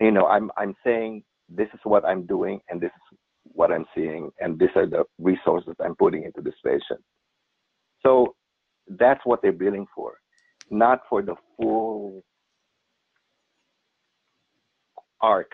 you 0.00 0.10
know, 0.12 0.26
I'm 0.26 0.50
I'm 0.56 0.74
saying 0.84 1.24
this 1.48 1.68
is 1.74 1.80
what 1.84 2.04
I'm 2.04 2.26
doing, 2.26 2.60
and 2.68 2.80
this 2.80 2.90
is 3.12 3.18
what 3.44 3.72
I'm 3.72 3.86
seeing, 3.94 4.30
and 4.40 4.58
these 4.58 4.70
are 4.76 4.86
the 4.86 5.04
resources 5.18 5.74
I'm 5.84 5.96
putting 5.96 6.24
into 6.24 6.40
this 6.42 6.54
patient. 6.64 7.00
So 8.04 8.34
that's 8.88 9.20
what 9.24 9.42
they're 9.42 9.52
billing 9.52 9.86
for, 9.94 10.14
not 10.70 11.00
for 11.08 11.22
the 11.22 11.36
full 11.56 12.24
arc 15.22 15.52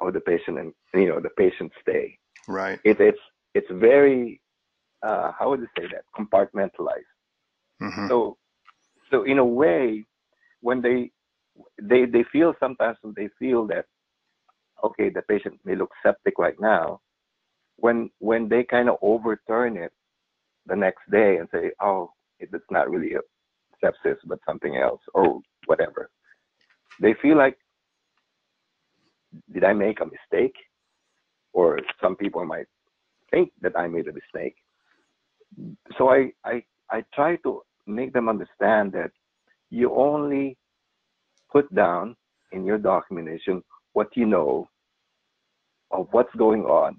of 0.00 0.12
the 0.14 0.20
patient 0.20 0.58
and 0.58 0.72
you 0.94 1.08
know 1.08 1.20
the 1.20 1.30
patient 1.30 1.72
stay. 1.82 2.18
Right. 2.48 2.80
It, 2.84 3.00
it's 3.00 3.18
it's 3.54 3.70
very 3.70 4.40
uh, 5.02 5.32
how 5.38 5.50
would 5.50 5.60
you 5.60 5.68
say 5.78 5.86
that 5.92 6.04
compartmentalized. 6.18 7.12
Mm-hmm. 7.82 8.08
So 8.08 8.36
so 9.10 9.24
in 9.24 9.38
a 9.38 9.44
way, 9.44 10.04
when 10.60 10.80
they 10.80 11.10
they 11.80 12.04
they 12.06 12.24
feel 12.32 12.54
sometimes 12.60 12.96
they 13.16 13.28
feel 13.38 13.66
that 13.66 13.86
okay 14.84 15.10
the 15.10 15.22
patient 15.22 15.58
may 15.64 15.74
look 15.74 15.90
septic 16.02 16.38
right 16.38 16.58
now 16.60 17.00
when 17.76 18.10
when 18.18 18.48
they 18.48 18.62
kind 18.64 18.88
of 18.88 18.96
overturn 19.02 19.76
it 19.76 19.92
the 20.66 20.76
next 20.76 21.10
day 21.10 21.36
and 21.36 21.48
say 21.52 21.70
oh 21.82 22.10
it's 22.38 22.52
not 22.70 22.90
really 22.90 23.14
a 23.14 23.20
sepsis 23.84 24.16
but 24.24 24.38
something 24.46 24.76
else 24.76 25.00
or 25.14 25.40
whatever 25.66 26.10
they 27.00 27.14
feel 27.20 27.36
like 27.36 27.56
did 29.52 29.64
i 29.64 29.72
make 29.72 30.00
a 30.00 30.06
mistake 30.06 30.54
or 31.52 31.78
some 32.00 32.16
people 32.16 32.44
might 32.44 32.66
think 33.30 33.50
that 33.60 33.76
i 33.76 33.86
made 33.86 34.08
a 34.08 34.12
mistake 34.12 34.56
so 35.96 36.10
i 36.10 36.30
i 36.44 36.62
i 36.90 37.02
try 37.14 37.36
to 37.36 37.60
make 37.86 38.12
them 38.12 38.28
understand 38.28 38.92
that 38.92 39.10
you 39.70 39.94
only 39.94 40.56
put 41.50 41.72
down 41.74 42.16
in 42.52 42.64
your 42.64 42.78
documentation 42.78 43.62
what 43.92 44.08
you 44.16 44.26
know 44.26 44.68
of 45.90 46.08
what's 46.12 46.34
going 46.36 46.62
on 46.64 46.96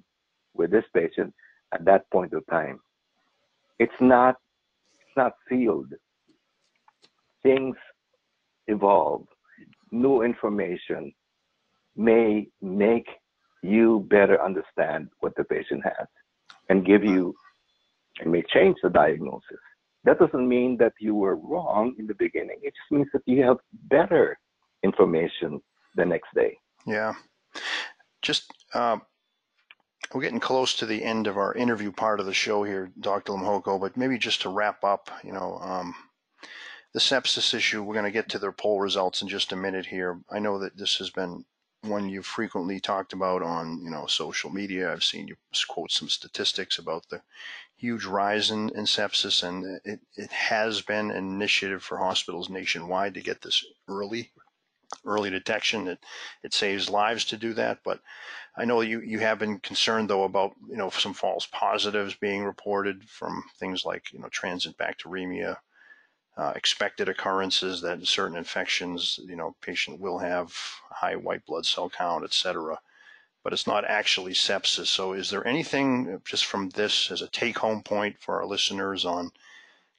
with 0.54 0.72
this 0.72 0.84
patient 0.94 1.34
at 1.74 1.86
that 1.86 2.10
point 2.12 2.34
of 2.34 2.46
time. 2.48 2.80
It's 3.80 4.00
not 4.02 4.36
it's 4.94 5.18
not 5.18 5.34
sealed. 5.50 5.94
Things 7.44 7.76
evolve. 8.68 9.26
New 9.92 10.22
information 10.22 11.14
may 11.96 12.48
make 12.62 13.08
you 13.64 14.06
better 14.10 14.42
understand 14.44 15.10
what 15.20 15.36
the 15.36 15.44
patient 15.44 15.84
has 15.84 16.08
and 16.70 16.86
give 16.86 17.04
you 17.04 17.34
and 18.20 18.32
may 18.32 18.44
change 18.54 18.78
the 18.84 18.90
diagnosis. 18.90 19.60
That 20.04 20.20
doesn't 20.20 20.48
mean 20.48 20.78
that 20.78 20.94
you 21.00 21.14
were 21.16 21.36
wrong 21.36 21.96
in 22.00 22.08
the 22.08 22.16
beginning. 22.16 22.58
It 22.64 22.74
just 22.76 22.92
means 22.92 23.08
that 23.14 23.22
you 23.26 23.44
have 23.44 23.58
better 23.84 24.38
information 24.84 25.62
the 25.96 26.06
next 26.06 26.30
day. 26.34 26.58
Yeah. 26.88 27.14
Just, 28.22 28.52
uh, 28.74 28.98
we're 30.14 30.22
getting 30.22 30.40
close 30.40 30.76
to 30.76 30.86
the 30.86 31.04
end 31.04 31.28
of 31.28 31.38
our 31.38 31.54
interview 31.54 31.92
part 31.92 32.20
of 32.20 32.26
the 32.26 32.34
show 32.34 32.64
here, 32.64 32.92
Dr. 33.00 33.34
Limjoco, 33.34 33.80
but 33.80 33.96
maybe 33.96 34.18
just 34.18 34.42
to 34.42 34.50
wrap 34.50 34.84
up, 34.84 35.10
you 35.24 35.32
know, 35.32 35.60
um, 35.62 35.94
the 36.94 37.00
sepsis 37.00 37.54
issue, 37.54 37.84
we're 37.84 37.94
going 37.94 38.06
to 38.06 38.12
get 38.12 38.28
to 38.30 38.40
their 38.40 38.52
poll 38.52 38.80
results 38.80 39.22
in 39.22 39.28
just 39.28 39.52
a 39.54 39.56
minute 39.56 39.86
here. 39.86 40.20
I 40.30 40.40
know 40.40 40.60
that 40.60 40.78
this 40.78 40.98
has 40.98 41.10
been 41.10 41.46
one 41.82 42.10
you've 42.10 42.26
frequently 42.26 42.80
talked 42.80 43.14
about 43.14 43.42
on, 43.42 43.84
you 43.84 43.90
know, 43.90 44.06
social 44.06 44.50
media. 44.50 44.92
I've 44.92 45.04
seen 45.04 45.28
you 45.28 45.36
quote 45.68 45.92
some 45.92 46.10
statistics 46.10 46.78
about 46.78 47.10
the 47.10 47.22
huge 47.76 48.06
rise 48.06 48.52
in, 48.52 48.70
in 48.70 48.86
sepsis, 48.86 49.44
and 49.48 49.80
it, 49.84 50.02
it 50.16 50.32
has 50.32 50.82
been 50.82 51.12
an 51.12 51.18
initiative 51.18 51.84
for 51.84 51.98
hospitals 51.98 52.50
nationwide 52.50 53.16
to 53.16 53.22
get 53.22 53.42
this 53.42 53.66
early, 53.88 54.32
early 55.06 55.30
detection. 55.30 55.88
It 55.88 56.00
it 56.44 56.54
saves 56.54 56.90
lives 56.90 57.26
to 57.26 57.38
do 57.38 57.54
that, 57.54 57.80
but 57.84 58.02
I 58.56 58.66
know 58.66 58.82
you 58.82 59.02
you 59.02 59.20
have 59.20 59.40
been 59.40 59.60
concerned 59.60 60.10
though 60.10 60.24
about 60.24 60.56
you 60.70 60.78
know 60.78 60.90
some 60.92 61.14
false 61.14 61.48
positives 61.48 62.16
being 62.16 62.44
reported 62.46 63.10
from 63.10 63.44
things 63.58 63.86
like 63.86 64.14
you 64.14 64.20
know 64.20 64.30
transient 64.30 64.78
bacteremia, 64.78 65.58
uh, 66.38 66.54
expected 66.56 67.10
occurrences 67.10 67.82
that 67.82 68.06
certain 68.08 68.38
infections, 68.38 69.20
you 69.26 69.36
know, 69.36 69.56
patient 69.62 70.00
will 70.00 70.20
have 70.20 70.56
high 70.90 71.16
white 71.16 71.46
blood 71.46 71.66
cell 71.66 71.90
count, 71.90 72.24
et 72.24 72.34
cetera 72.34 72.78
but 73.44 73.54
it's 73.54 73.68
not 73.68 73.86
actually 73.86 74.34
sepsis. 74.34 74.88
So, 74.88 75.14
is 75.14 75.30
there 75.30 75.46
anything 75.48 76.22
just 76.26 76.46
from 76.46 76.70
this 76.70 77.12
as 77.12 77.22
a 77.22 77.28
take 77.28 77.58
home 77.58 77.82
point 77.82 78.18
for 78.20 78.40
our 78.40 78.46
listeners 78.46 79.06
on 79.06 79.32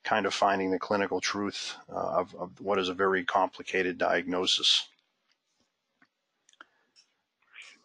kind 0.05 0.27
of 0.27 0.35
finding 0.35 0.71
the 0.71 0.79
clinical 0.79 1.21
truth 1.21 1.77
uh, 1.93 2.21
of, 2.21 2.35
of, 2.37 2.61
what 2.61 2.79
is 2.79 2.89
a 2.89 2.95
very 2.95 3.25
complicated 3.25 3.99
diagnosis? 3.99 4.89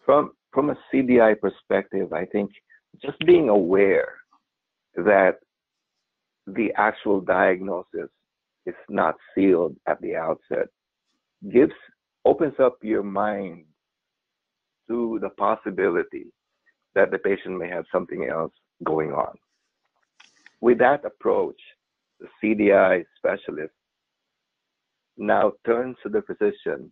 From, 0.05 0.31
from 0.51 0.69
a 0.69 0.77
CDI 0.91 1.39
perspective, 1.39 2.13
I 2.13 2.25
think 2.25 2.51
just 3.01 3.19
being 3.19 3.49
aware 3.49 4.15
that 4.95 5.39
the 6.47 6.71
actual 6.75 7.21
diagnosis 7.21 8.09
is 8.67 8.75
not 8.89 9.15
sealed 9.33 9.75
at 9.87 9.99
the 10.01 10.15
outset 10.15 10.67
gives 11.51 11.73
opens 12.25 12.55
up 12.59 12.77
your 12.81 13.03
mind 13.03 13.63
to 14.87 15.17
the 15.21 15.29
possibility 15.29 16.27
that 16.93 17.09
the 17.11 17.17
patient 17.17 17.57
may 17.57 17.69
have 17.69 17.85
something 17.91 18.27
else 18.29 18.51
going 18.83 19.11
on. 19.11 19.33
With 20.61 20.79
that 20.79 21.05
approach, 21.05 21.59
the 22.19 22.27
CDI 22.43 23.05
specialist 23.17 23.73
now 25.17 25.53
turns 25.65 25.95
to 26.03 26.09
the 26.09 26.23
physician 26.23 26.91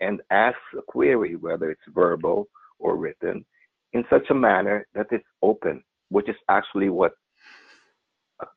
and 0.00 0.20
asks 0.30 0.58
a 0.76 0.82
query, 0.82 1.36
whether 1.36 1.70
it's 1.70 1.80
verbal 1.94 2.48
or 2.78 2.96
written, 2.96 3.44
in 3.92 4.04
such 4.10 4.30
a 4.30 4.34
manner 4.34 4.86
that 4.94 5.06
it's 5.10 5.24
open, 5.42 5.82
which 6.08 6.28
is 6.28 6.36
actually 6.48 6.88
what 6.88 7.12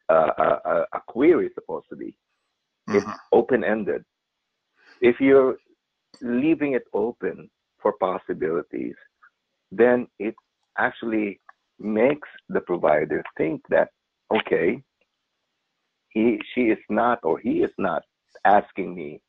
a, 0.10 0.14
a, 0.14 0.86
a 0.94 1.02
query 1.08 1.48
is 1.48 1.52
supposed 1.56 1.88
to 1.90 1.96
be. 1.96 2.16
Mm-hmm. 2.92 3.10
It's 3.10 3.20
open 3.32 3.64
ended. 3.64 4.04
If 5.02 5.20
you're 5.20 5.58
leaving 6.22 6.74
it 6.74 6.84
open 6.94 7.50
for 7.82 7.94
possibilities, 8.00 8.96
then 9.72 10.08
it 10.20 10.36
actually 10.78 11.40
makes 11.80 12.28
the 12.50 12.62
provider 12.62 13.24
think 13.38 13.62
that, 13.70 13.90
okay, 14.34 14.82
he, 16.10 16.40
she 16.54 16.62
is 16.64 16.78
not 16.90 17.20
or 17.24 17.40
he 17.40 17.64
is 17.64 17.72
not 17.78 18.04
asking 18.46 18.94
me 18.94 19.22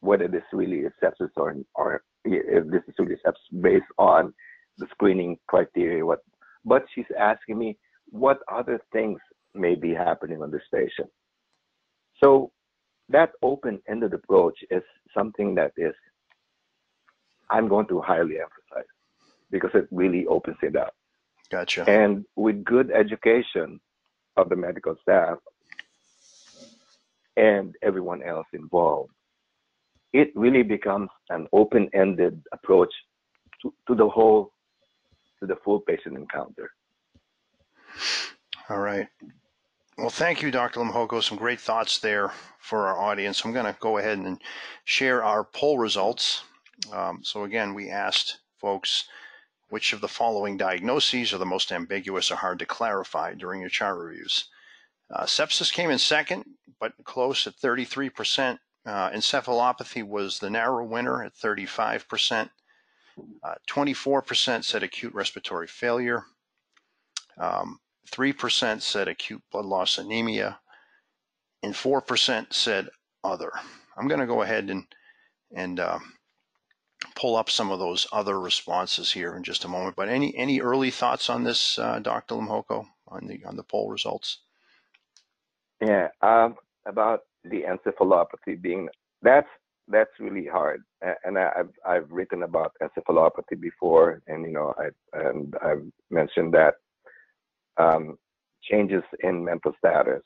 whether 0.00 0.28
this 0.28 0.42
really 0.52 0.80
is 0.80 0.92
sepsis 1.02 1.30
or, 1.36 1.56
or 1.74 2.02
if 2.24 2.66
this 2.70 2.82
is 2.86 2.94
really 2.98 3.16
sepsis 3.26 3.62
based 3.62 3.84
on 3.98 4.32
the 4.78 4.86
screening 4.92 5.38
criteria. 5.48 6.04
What, 6.04 6.20
but 6.64 6.84
she's 6.94 7.10
asking 7.18 7.58
me 7.58 7.78
what 8.10 8.38
other 8.52 8.80
things 8.92 9.18
may 9.54 9.74
be 9.74 9.92
happening 9.94 10.42
on 10.42 10.50
this 10.50 10.62
patient. 10.72 11.10
So 12.22 12.52
that 13.10 13.32
open-ended 13.42 14.14
approach 14.14 14.58
is 14.70 14.82
something 15.14 15.54
that 15.56 15.72
is 15.76 15.94
I'm 17.50 17.68
going 17.68 17.86
to 17.88 18.00
highly 18.00 18.36
emphasize 18.40 18.88
because 19.50 19.70
it 19.74 19.88
really 19.90 20.26
opens 20.26 20.56
it 20.62 20.76
up. 20.76 20.94
Gotcha. 21.50 21.88
And 21.88 22.24
with 22.36 22.64
good 22.64 22.92
education 22.92 23.80
of 24.36 24.48
the 24.48 24.56
medical 24.56 24.94
staff 25.02 25.38
and 27.36 27.74
everyone 27.82 28.22
else 28.22 28.46
involved, 28.52 29.10
it 30.12 30.30
really 30.36 30.62
becomes 30.62 31.10
an 31.30 31.48
open-ended 31.52 32.40
approach 32.52 32.92
to, 33.62 33.74
to 33.88 33.94
the 33.96 34.08
whole, 34.08 34.52
to 35.40 35.46
the 35.46 35.56
full 35.64 35.80
patient 35.80 36.16
encounter. 36.16 36.70
All 38.68 38.78
right. 38.78 39.08
Well, 40.00 40.10
thank 40.10 40.42
you, 40.42 40.50
Dr. 40.50 40.80
Limjoco. 40.80 41.22
Some 41.22 41.38
great 41.38 41.60
thoughts 41.60 41.98
there 41.98 42.32
for 42.58 42.86
our 42.88 42.98
audience. 42.98 43.44
I'm 43.44 43.52
going 43.52 43.66
to 43.66 43.76
go 43.80 43.98
ahead 43.98 44.18
and 44.18 44.40
share 44.84 45.22
our 45.22 45.44
poll 45.44 45.78
results 45.78 46.42
um, 46.92 47.22
so 47.22 47.44
again, 47.44 47.74
we 47.74 47.90
asked 47.90 48.38
folks 48.58 49.04
which 49.68 49.92
of 49.92 50.00
the 50.00 50.08
following 50.08 50.56
diagnoses 50.56 51.32
are 51.32 51.38
the 51.38 51.46
most 51.46 51.70
ambiguous 51.70 52.30
or 52.30 52.36
hard 52.36 52.58
to 52.58 52.66
clarify 52.66 53.34
during 53.34 53.60
your 53.60 53.70
chart 53.70 53.98
reviews. 53.98 54.48
Uh, 55.10 55.24
sepsis 55.24 55.72
came 55.72 55.90
in 55.90 55.98
second, 55.98 56.44
but 56.80 56.92
close 57.04 57.46
at 57.46 57.56
33%. 57.56 58.58
Uh, 58.86 59.10
encephalopathy 59.10 60.02
was 60.02 60.38
the 60.38 60.50
narrow 60.50 60.84
winner 60.84 61.22
at 61.22 61.34
35%. 61.34 62.50
Uh, 63.42 63.54
24% 63.68 64.64
said 64.64 64.82
acute 64.82 65.12
respiratory 65.14 65.66
failure. 65.66 66.24
Um, 67.38 67.78
3% 68.12 68.82
said 68.82 69.08
acute 69.08 69.42
blood 69.50 69.66
loss 69.66 69.98
anemia. 69.98 70.58
And 71.62 71.74
4% 71.74 72.52
said 72.52 72.88
other. 73.22 73.52
I'm 73.96 74.08
going 74.08 74.20
to 74.20 74.26
go 74.26 74.42
ahead 74.42 74.70
and, 74.70 74.86
and 75.54 75.78
uh, 75.78 75.98
pull 77.14 77.36
up 77.36 77.50
some 77.50 77.70
of 77.70 77.78
those 77.78 78.06
other 78.12 78.40
responses 78.40 79.12
here 79.12 79.36
in 79.36 79.42
just 79.42 79.64
a 79.64 79.68
moment. 79.68 79.96
But 79.96 80.08
any 80.08 80.36
any 80.36 80.60
early 80.60 80.90
thoughts 80.90 81.30
on 81.30 81.44
this, 81.44 81.78
uh, 81.78 81.98
Dr. 81.98 82.36
Limjoco, 82.36 82.86
on 83.08 83.26
the 83.26 83.44
on 83.44 83.56
the 83.56 83.62
poll 83.62 83.90
results? 83.90 84.38
Yeah, 85.80 86.08
um, 86.22 86.56
about 86.86 87.20
the 87.44 87.62
encephalopathy 87.62 88.60
being 88.60 88.88
that's 89.22 89.48
that's 89.88 90.10
really 90.20 90.46
hard, 90.46 90.82
and 91.24 91.38
I, 91.38 91.50
have 91.56 91.70
I've 91.86 92.10
written 92.10 92.42
about 92.42 92.72
encephalopathy 92.82 93.60
before, 93.60 94.22
and 94.26 94.44
you 94.44 94.52
know 94.52 94.74
I 94.78 95.18
and 95.18 95.54
I've 95.62 95.84
mentioned 96.10 96.54
that 96.54 96.74
um, 97.80 98.18
changes 98.62 99.04
in 99.24 99.44
mental 99.44 99.72
status 99.78 100.22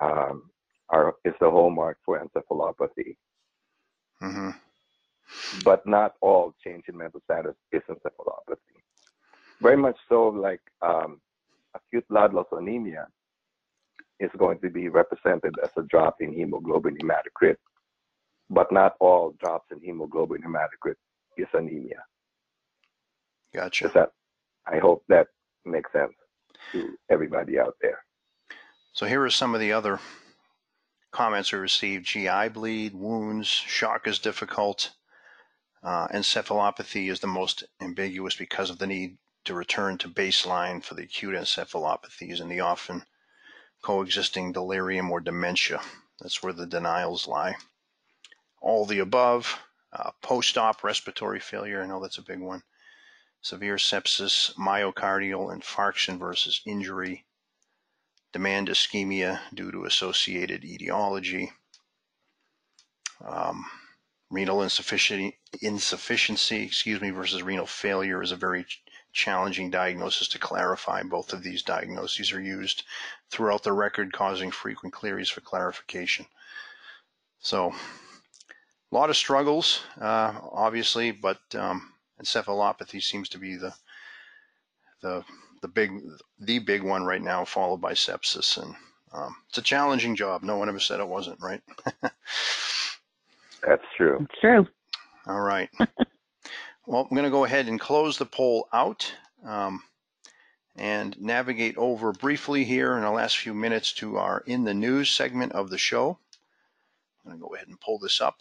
um, 0.00 0.50
are 0.90 1.14
is 1.24 1.34
the 1.40 1.50
hallmark 1.50 1.98
for 2.04 2.20
encephalopathy. 2.20 3.16
Mm-hmm 4.22 4.50
but 5.64 5.86
not 5.86 6.14
all 6.20 6.54
change 6.64 6.84
in 6.88 6.96
mental 6.96 7.20
status 7.24 7.54
is 7.72 7.82
encephalopathy. 7.90 8.80
very 9.60 9.76
much 9.76 9.96
so 10.08 10.28
like 10.28 10.60
um, 10.82 11.20
acute 11.74 12.06
blood 12.08 12.34
loss 12.34 12.46
anemia 12.52 13.06
is 14.20 14.30
going 14.38 14.58
to 14.60 14.70
be 14.70 14.88
represented 14.88 15.54
as 15.62 15.70
a 15.76 15.82
drop 15.84 16.16
in 16.20 16.32
hemoglobin 16.32 16.96
hematocrit, 16.98 17.56
but 18.50 18.70
not 18.72 18.94
all 19.00 19.34
drops 19.40 19.66
in 19.72 19.80
hemoglobin 19.80 20.42
hematocrit 20.42 20.96
is 21.36 21.48
anemia. 21.54 22.02
Gotcha. 23.54 23.90
That, 23.94 24.10
I 24.66 24.78
hope 24.78 25.04
that 25.08 25.28
makes 25.64 25.92
sense 25.92 26.14
to 26.72 26.98
everybody 27.10 27.58
out 27.58 27.76
there. 27.80 27.98
So 28.92 29.06
here 29.06 29.22
are 29.22 29.30
some 29.30 29.54
of 29.54 29.60
the 29.60 29.72
other 29.72 30.00
comments 31.12 31.52
we 31.52 31.58
received. 31.58 32.06
GI 32.06 32.48
bleed, 32.48 32.94
wounds, 32.94 33.48
shock 33.48 34.06
is 34.06 34.18
difficult. 34.18 34.92
Uh, 35.82 36.08
encephalopathy 36.08 37.10
is 37.10 37.20
the 37.20 37.26
most 37.26 37.64
ambiguous 37.80 38.34
because 38.34 38.70
of 38.70 38.78
the 38.78 38.86
need 38.86 39.18
to 39.44 39.54
return 39.54 39.96
to 39.98 40.08
baseline 40.08 40.82
for 40.82 40.94
the 40.94 41.04
acute 41.04 41.34
encephalopathies 41.34 42.40
and 42.40 42.50
the 42.50 42.60
often 42.60 43.04
coexisting 43.82 44.52
delirium 44.52 45.10
or 45.10 45.20
dementia. 45.20 45.80
That's 46.20 46.42
where 46.42 46.52
the 46.52 46.66
denials 46.66 47.26
lie. 47.26 47.54
All 48.60 48.84
the 48.84 48.98
above, 48.98 49.60
uh, 49.92 50.10
post 50.22 50.58
op 50.58 50.82
respiratory 50.82 51.40
failure, 51.40 51.82
I 51.82 51.86
know 51.86 52.00
that's 52.00 52.18
a 52.18 52.22
big 52.22 52.40
one. 52.40 52.62
Severe 53.46 53.76
sepsis, 53.76 54.52
myocardial 54.56 55.56
infarction 55.56 56.18
versus 56.18 56.60
injury, 56.66 57.26
demand 58.32 58.66
ischemia 58.66 59.40
due 59.54 59.70
to 59.70 59.84
associated 59.84 60.64
etiology, 60.64 61.52
um, 63.24 63.64
renal 64.30 64.62
insufficiency, 64.62 65.38
insufficiency, 65.62 66.64
excuse 66.64 67.00
me, 67.00 67.10
versus 67.10 67.40
renal 67.40 67.68
failure 67.68 68.20
is 68.20 68.32
a 68.32 68.36
very 68.36 68.66
challenging 69.12 69.70
diagnosis 69.70 70.26
to 70.26 70.40
clarify. 70.40 71.04
Both 71.04 71.32
of 71.32 71.44
these 71.44 71.62
diagnoses 71.62 72.32
are 72.32 72.42
used 72.42 72.82
throughout 73.30 73.62
the 73.62 73.72
record, 73.72 74.12
causing 74.12 74.50
frequent 74.50 74.92
queries 74.92 75.30
for 75.30 75.40
clarification. 75.40 76.26
So, 77.38 77.72
a 78.90 78.92
lot 78.92 79.08
of 79.08 79.16
struggles, 79.16 79.82
uh, 80.00 80.34
obviously, 80.50 81.12
but 81.12 81.38
um, 81.54 81.92
encephalopathy 82.20 83.02
seems 83.02 83.28
to 83.30 83.38
be 83.38 83.56
the 83.56 83.74
the 85.02 85.24
the 85.62 85.68
big 85.68 85.90
the 86.38 86.58
big 86.58 86.82
one 86.82 87.04
right 87.04 87.22
now, 87.22 87.44
followed 87.44 87.80
by 87.80 87.92
sepsis, 87.92 88.60
and 88.62 88.74
um, 89.12 89.34
it's 89.48 89.58
a 89.58 89.62
challenging 89.62 90.16
job. 90.16 90.42
No 90.42 90.56
one 90.56 90.68
ever 90.68 90.80
said 90.80 91.00
it 91.00 91.08
wasn't, 91.08 91.40
right? 91.40 91.62
That's 93.62 93.84
true. 93.96 94.18
It's 94.20 94.40
true. 94.40 94.66
All 95.26 95.40
right. 95.40 95.68
well, 96.86 97.02
I'm 97.02 97.16
going 97.16 97.24
to 97.24 97.30
go 97.30 97.44
ahead 97.44 97.66
and 97.66 97.80
close 97.80 98.18
the 98.18 98.26
poll 98.26 98.68
out 98.72 99.12
um, 99.44 99.82
and 100.76 101.20
navigate 101.20 101.76
over 101.76 102.12
briefly 102.12 102.64
here 102.64 102.96
in 102.96 103.02
the 103.02 103.10
last 103.10 103.38
few 103.38 103.54
minutes 103.54 103.92
to 103.94 104.18
our 104.18 104.44
in 104.46 104.64
the 104.64 104.74
news 104.74 105.10
segment 105.10 105.52
of 105.52 105.70
the 105.70 105.78
show. 105.78 106.18
I'm 107.24 107.30
going 107.30 107.38
to 107.38 107.48
go 107.48 107.54
ahead 107.54 107.68
and 107.68 107.80
pull 107.80 107.98
this 107.98 108.20
up. 108.20 108.40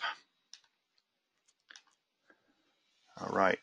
All 3.18 3.30
right. 3.30 3.60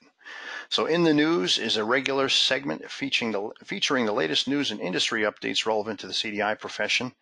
So, 0.71 0.87
in 0.87 1.03
the 1.05 1.13
news 1.13 1.59
is 1.59 1.77
a 1.77 1.85
regular 1.85 2.31
segment 2.31 2.91
featuring 2.91 3.33
the 3.33 3.51
featuring 3.65 4.07
the 4.07 4.13
latest 4.13 4.49
news 4.49 4.71
and 4.71 4.81
industry 4.81 5.23
updates 5.23 5.67
relevant 5.67 6.01
to 6.01 6.07
the 6.07 6.15
CDI 6.15 6.59
profession. 6.59 7.13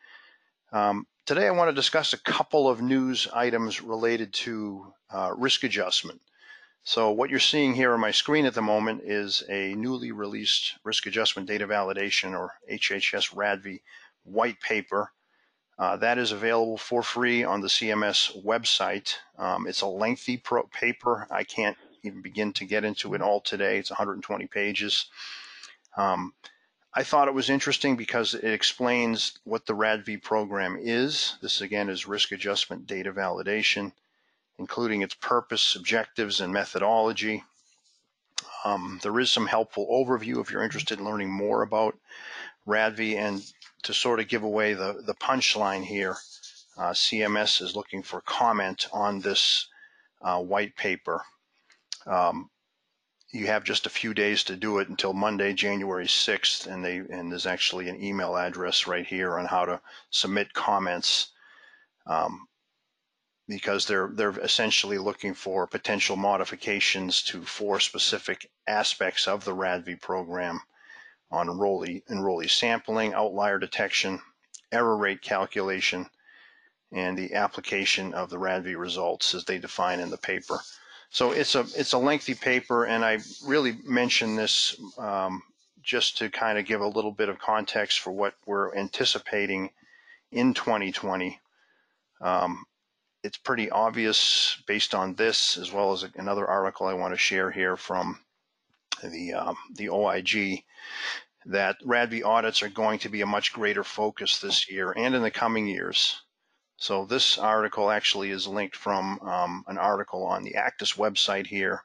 Um, 0.70 1.08
today, 1.26 1.48
I 1.48 1.50
want 1.50 1.68
to 1.70 1.74
discuss 1.74 2.12
a 2.12 2.18
couple 2.18 2.68
of 2.68 2.80
news 2.80 3.26
items 3.32 3.82
related 3.82 4.32
to 4.34 4.92
uh, 5.12 5.32
risk 5.36 5.64
adjustment. 5.64 6.20
So, 6.84 7.10
what 7.10 7.30
you're 7.30 7.40
seeing 7.40 7.74
here 7.74 7.92
on 7.92 8.00
my 8.00 8.12
screen 8.12 8.46
at 8.46 8.54
the 8.54 8.62
moment 8.62 9.02
is 9.04 9.42
a 9.48 9.74
newly 9.74 10.12
released 10.12 10.74
risk 10.84 11.06
adjustment 11.06 11.48
data 11.48 11.66
validation 11.66 12.38
or 12.38 12.52
HHS 12.70 13.34
RADV 13.34 13.80
white 14.22 14.60
paper. 14.60 15.10
Uh, 15.78 15.96
that 15.96 16.18
is 16.18 16.30
available 16.30 16.78
for 16.78 17.02
free 17.02 17.42
on 17.42 17.60
the 17.60 17.68
CMS 17.68 18.40
website. 18.44 19.14
Um, 19.36 19.66
it's 19.66 19.80
a 19.80 19.86
lengthy 19.86 20.40
paper. 20.72 21.26
I 21.30 21.42
can't 21.42 21.76
even 22.02 22.22
begin 22.22 22.52
to 22.54 22.64
get 22.64 22.84
into 22.84 23.14
it 23.14 23.22
all 23.22 23.40
today. 23.40 23.78
It's 23.78 23.90
120 23.90 24.46
pages. 24.46 25.06
Um, 25.96 26.32
I 26.92 27.04
thought 27.04 27.28
it 27.28 27.34
was 27.34 27.50
interesting 27.50 27.96
because 27.96 28.34
it 28.34 28.52
explains 28.52 29.38
what 29.44 29.66
the 29.66 29.74
RADV 29.74 30.22
program 30.22 30.76
is. 30.80 31.36
This 31.40 31.60
again 31.60 31.88
is 31.88 32.08
risk 32.08 32.32
adjustment 32.32 32.86
data 32.86 33.12
validation, 33.12 33.92
including 34.58 35.02
its 35.02 35.14
purpose, 35.14 35.76
objectives, 35.76 36.40
and 36.40 36.52
methodology. 36.52 37.44
Um, 38.64 38.98
there 39.02 39.20
is 39.20 39.30
some 39.30 39.46
helpful 39.46 39.86
overview 39.90 40.40
if 40.40 40.50
you're 40.50 40.64
interested 40.64 40.98
in 40.98 41.04
learning 41.04 41.30
more 41.30 41.62
about 41.62 41.96
RADV 42.66 43.16
and 43.16 43.52
to 43.84 43.94
sort 43.94 44.20
of 44.20 44.28
give 44.28 44.42
away 44.42 44.74
the, 44.74 45.02
the 45.06 45.14
punchline 45.14 45.84
here. 45.84 46.16
Uh, 46.76 46.90
CMS 46.90 47.62
is 47.62 47.76
looking 47.76 48.02
for 48.02 48.20
comment 48.22 48.88
on 48.92 49.20
this 49.20 49.68
uh, 50.22 50.40
white 50.40 50.74
paper. 50.76 51.22
Um, 52.06 52.50
you 53.32 53.46
have 53.46 53.64
just 53.64 53.86
a 53.86 53.90
few 53.90 54.12
days 54.12 54.42
to 54.44 54.56
do 54.56 54.78
it 54.78 54.88
until 54.88 55.12
Monday, 55.12 55.52
January 55.52 56.06
6th, 56.06 56.66
and 56.66 56.84
they 56.84 56.96
and 56.96 57.30
there's 57.30 57.46
actually 57.46 57.88
an 57.88 58.02
email 58.02 58.36
address 58.36 58.86
right 58.86 59.06
here 59.06 59.38
on 59.38 59.46
how 59.46 59.64
to 59.64 59.80
submit 60.10 60.52
comments. 60.52 61.28
Um, 62.06 62.48
because 63.50 63.84
they're 63.86 64.10
they're 64.14 64.38
essentially 64.38 64.96
looking 64.96 65.34
for 65.34 65.66
potential 65.66 66.16
modifications 66.16 67.20
to 67.20 67.42
four 67.42 67.80
specific 67.80 68.48
aspects 68.68 69.26
of 69.26 69.44
the 69.44 69.52
RADV 69.54 70.00
program 70.00 70.60
on 71.32 71.48
enrollee 71.48 72.02
enrollee 72.06 72.48
sampling, 72.48 73.12
outlier 73.12 73.58
detection, 73.58 74.20
error 74.72 74.96
rate 74.96 75.20
calculation, 75.20 76.08
and 76.92 77.18
the 77.18 77.34
application 77.34 78.14
of 78.14 78.30
the 78.30 78.38
RADV 78.38 78.78
results 78.78 79.34
as 79.34 79.44
they 79.44 79.58
define 79.58 79.98
in 79.98 80.10
the 80.10 80.18
paper. 80.18 80.60
So 81.10 81.32
it's 81.32 81.56
a 81.56 81.66
it's 81.76 81.92
a 81.92 81.98
lengthy 81.98 82.34
paper, 82.34 82.84
and 82.84 83.04
I 83.04 83.18
really 83.44 83.76
mention 83.84 84.36
this 84.36 84.80
um, 84.96 85.42
just 85.82 86.18
to 86.18 86.30
kind 86.30 86.56
of 86.56 86.66
give 86.66 86.80
a 86.80 86.86
little 86.86 87.10
bit 87.10 87.28
of 87.28 87.38
context 87.38 87.98
for 87.98 88.12
what 88.12 88.34
we're 88.46 88.74
anticipating 88.76 89.70
in 90.30 90.54
2020. 90.54 91.40
Um, 92.20 92.64
it's 93.24 93.36
pretty 93.36 93.70
obvious 93.70 94.62
based 94.68 94.94
on 94.94 95.14
this, 95.14 95.58
as 95.58 95.72
well 95.72 95.92
as 95.92 96.04
another 96.14 96.46
article 96.46 96.86
I 96.86 96.94
want 96.94 97.12
to 97.12 97.18
share 97.18 97.50
here 97.50 97.76
from 97.76 98.20
the 99.02 99.34
um, 99.34 99.56
the 99.74 99.88
OIG, 99.88 100.62
that 101.46 101.76
RADV 101.84 102.24
audits 102.24 102.62
are 102.62 102.68
going 102.68 103.00
to 103.00 103.08
be 103.08 103.22
a 103.22 103.26
much 103.26 103.52
greater 103.52 103.82
focus 103.82 104.38
this 104.38 104.70
year 104.70 104.92
and 104.96 105.14
in 105.16 105.22
the 105.22 105.30
coming 105.30 105.66
years. 105.66 106.22
So 106.80 107.04
this 107.04 107.36
article 107.36 107.90
actually 107.90 108.30
is 108.30 108.46
linked 108.46 108.74
from 108.74 109.20
um, 109.20 109.64
an 109.68 109.76
article 109.76 110.24
on 110.24 110.44
the 110.44 110.54
ACDIS 110.54 110.96
website 110.96 111.46
here. 111.46 111.84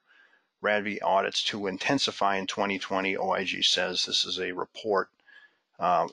RADV 0.61 0.99
audits 1.03 1.43
to 1.43 1.67
intensify 1.67 2.37
in 2.37 2.47
2020. 2.47 3.17
OIG 3.17 3.65
says 3.65 4.05
this 4.05 4.23
is 4.23 4.39
a 4.39 4.53
report 4.53 5.09
uh, 5.79 6.07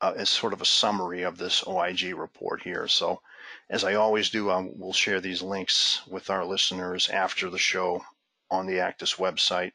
uh, 0.00 0.12
as 0.16 0.30
sort 0.30 0.52
of 0.52 0.62
a 0.62 0.64
summary 0.64 1.22
of 1.22 1.38
this 1.38 1.66
OIG 1.66 2.14
report 2.14 2.62
here. 2.62 2.86
So 2.86 3.20
as 3.68 3.82
I 3.82 3.94
always 3.94 4.30
do, 4.30 4.48
I 4.48 4.60
will 4.60 4.92
share 4.92 5.20
these 5.20 5.42
links 5.42 6.02
with 6.06 6.30
our 6.30 6.44
listeners 6.44 7.08
after 7.08 7.50
the 7.50 7.58
show 7.58 8.04
on 8.48 8.66
the 8.66 8.78
ACDIS 8.78 9.16
website. 9.16 9.72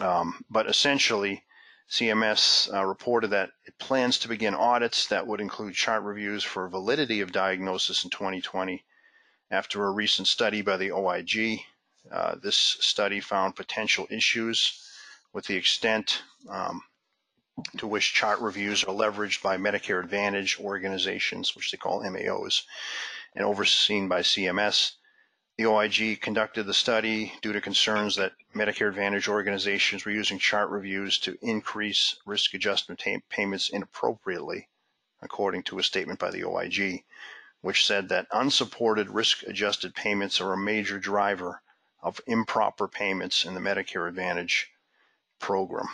Um, 0.00 0.42
but 0.48 0.66
essentially, 0.66 1.44
CMS 1.90 2.72
uh, 2.72 2.84
reported 2.84 3.28
that 3.28 3.50
it 3.66 3.78
plans 3.78 4.18
to 4.18 4.28
begin 4.28 4.54
audits 4.54 5.06
that 5.08 5.26
would 5.26 5.40
include 5.40 5.74
chart 5.74 6.02
reviews 6.02 6.42
for 6.42 6.68
validity 6.68 7.20
of 7.20 7.32
diagnosis 7.32 8.04
in 8.04 8.10
2020 8.10 8.84
after 9.50 9.84
a 9.84 9.90
recent 9.90 10.26
study 10.26 10.62
by 10.62 10.76
the 10.76 10.90
OIG. 10.90 11.60
Uh, 12.10 12.34
this 12.42 12.56
study 12.56 13.20
found 13.20 13.56
potential 13.56 14.06
issues 14.10 14.88
with 15.32 15.46
the 15.46 15.56
extent 15.56 16.22
um, 16.48 16.82
to 17.76 17.86
which 17.86 18.14
chart 18.14 18.40
reviews 18.40 18.82
are 18.84 18.94
leveraged 18.94 19.42
by 19.42 19.56
Medicare 19.56 20.02
Advantage 20.02 20.58
organizations, 20.60 21.54
which 21.54 21.70
they 21.70 21.78
call 21.78 22.02
MAOs, 22.02 22.62
and 23.34 23.44
overseen 23.44 24.08
by 24.08 24.20
CMS. 24.20 24.92
The 25.56 25.66
OIG 25.66 26.20
conducted 26.20 26.64
the 26.64 26.74
study 26.74 27.32
due 27.40 27.52
to 27.52 27.60
concerns 27.60 28.16
that 28.16 28.32
Medicare 28.56 28.88
Advantage 28.88 29.28
organizations 29.28 30.04
were 30.04 30.10
using 30.10 30.36
chart 30.36 30.68
reviews 30.68 31.16
to 31.20 31.38
increase 31.42 32.16
risk 32.26 32.54
adjustment 32.54 33.00
payments 33.28 33.68
inappropriately, 33.68 34.68
according 35.22 35.62
to 35.64 35.78
a 35.78 35.84
statement 35.84 36.18
by 36.18 36.32
the 36.32 36.42
OIG, 36.42 37.04
which 37.60 37.86
said 37.86 38.08
that 38.08 38.26
unsupported 38.32 39.10
risk 39.10 39.44
adjusted 39.44 39.94
payments 39.94 40.40
are 40.40 40.52
a 40.52 40.58
major 40.58 40.98
driver 40.98 41.62
of 42.02 42.20
improper 42.26 42.88
payments 42.88 43.44
in 43.44 43.54
the 43.54 43.60
Medicare 43.60 44.08
Advantage 44.08 44.72
program. 45.38 45.86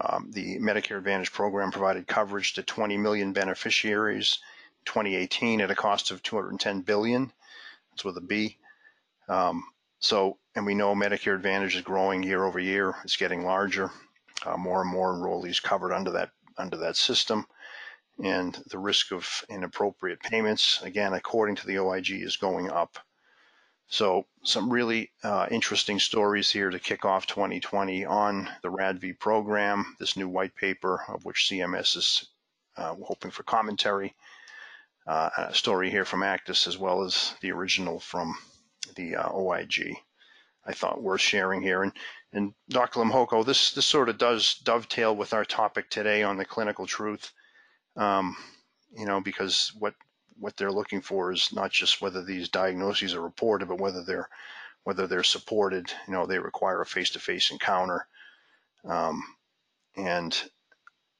Um, 0.00 0.30
the 0.30 0.58
Medicare 0.60 0.96
Advantage 0.96 1.30
program 1.30 1.72
provided 1.72 2.06
coverage 2.06 2.54
to 2.54 2.62
20 2.62 2.96
million 2.96 3.34
beneficiaries 3.34 4.38
in 4.78 4.86
2018 4.86 5.60
at 5.60 5.70
a 5.70 5.74
cost 5.74 6.10
of 6.10 6.22
210 6.22 6.80
billion. 6.80 7.30
That's 7.90 8.04
with 8.06 8.16
a 8.16 8.22
B. 8.22 8.56
Um, 9.32 9.64
so, 9.98 10.36
and 10.54 10.66
we 10.66 10.74
know 10.74 10.94
Medicare 10.94 11.34
Advantage 11.34 11.76
is 11.76 11.80
growing 11.80 12.22
year 12.22 12.44
over 12.44 12.60
year. 12.60 12.94
It's 13.02 13.16
getting 13.16 13.44
larger. 13.46 13.90
Uh, 14.44 14.58
more 14.58 14.82
and 14.82 14.90
more 14.90 15.14
enrollees 15.14 15.62
covered 15.62 15.92
under 15.92 16.10
that 16.10 16.30
under 16.58 16.76
that 16.76 16.96
system, 16.96 17.46
and 18.22 18.62
the 18.66 18.78
risk 18.78 19.10
of 19.10 19.26
inappropriate 19.48 20.20
payments, 20.20 20.82
again, 20.82 21.14
according 21.14 21.56
to 21.56 21.66
the 21.66 21.78
OIG, 21.78 22.10
is 22.10 22.36
going 22.36 22.68
up. 22.68 22.98
So, 23.86 24.26
some 24.42 24.68
really 24.68 25.12
uh, 25.24 25.46
interesting 25.50 25.98
stories 25.98 26.50
here 26.50 26.68
to 26.68 26.78
kick 26.78 27.06
off 27.06 27.26
2020 27.26 28.04
on 28.04 28.50
the 28.62 28.70
RADV 28.70 29.18
program, 29.18 29.96
this 29.98 30.14
new 30.14 30.28
white 30.28 30.54
paper 30.56 31.04
of 31.08 31.24
which 31.24 31.48
CMS 31.48 31.96
is 31.96 32.28
uh, 32.76 32.94
hoping 33.02 33.30
for 33.30 33.44
commentary. 33.44 34.14
Uh, 35.06 35.30
a 35.38 35.54
story 35.54 35.88
here 35.88 36.04
from 36.04 36.20
ACDIS 36.22 36.66
as 36.66 36.76
well 36.76 37.02
as 37.02 37.34
the 37.40 37.50
original 37.50 37.98
from 37.98 38.36
the 38.94 39.16
uh, 39.16 39.30
OIG. 39.32 39.96
I 40.64 40.72
thought 40.72 41.02
worth 41.02 41.20
sharing 41.20 41.62
here. 41.62 41.82
And, 41.82 41.92
and 42.32 42.54
Dr. 42.68 43.00
Limjoco, 43.00 43.44
this, 43.44 43.72
this 43.72 43.86
sort 43.86 44.08
of 44.08 44.18
does 44.18 44.54
dovetail 44.64 45.14
with 45.14 45.34
our 45.34 45.44
topic 45.44 45.90
today 45.90 46.22
on 46.22 46.36
the 46.36 46.44
clinical 46.44 46.86
truth, 46.86 47.32
um, 47.96 48.36
you 48.96 49.06
know, 49.06 49.20
because 49.20 49.72
what 49.78 49.94
what 50.38 50.56
they're 50.56 50.72
looking 50.72 51.00
for 51.00 51.30
is 51.30 51.52
not 51.52 51.70
just 51.70 52.00
whether 52.00 52.24
these 52.24 52.48
diagnoses 52.48 53.14
are 53.14 53.20
reported, 53.20 53.68
but 53.68 53.80
whether 53.80 54.02
they're 54.02 54.28
whether 54.84 55.06
they're 55.06 55.22
supported. 55.22 55.92
You 56.06 56.14
know, 56.14 56.26
they 56.26 56.38
require 56.38 56.80
a 56.80 56.86
face-to-face 56.86 57.50
encounter, 57.50 58.06
um, 58.84 59.22
and 59.96 60.42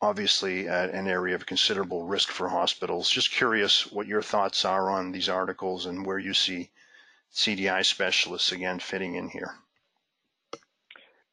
obviously 0.01 0.67
an 0.67 1.07
area 1.07 1.35
of 1.37 1.47
considerable 1.47 2.05
risk 2.05 2.31
for 2.31 2.49
hospitals. 2.49 3.09
Just 3.09 3.31
curious 3.31 3.91
what 3.93 4.09
your 4.09 4.23
thoughts 4.23 4.65
are 4.65 4.91
on 4.91 5.13
these 5.13 5.29
articles 5.29 5.87
and 5.87 6.05
where 6.05 6.19
you 6.19 6.35
see 6.35 6.71
CDI 7.35 7.85
specialists 7.85 8.53
again 8.53 8.79
fitting 8.79 9.15
in 9.15 9.29
here? 9.29 9.55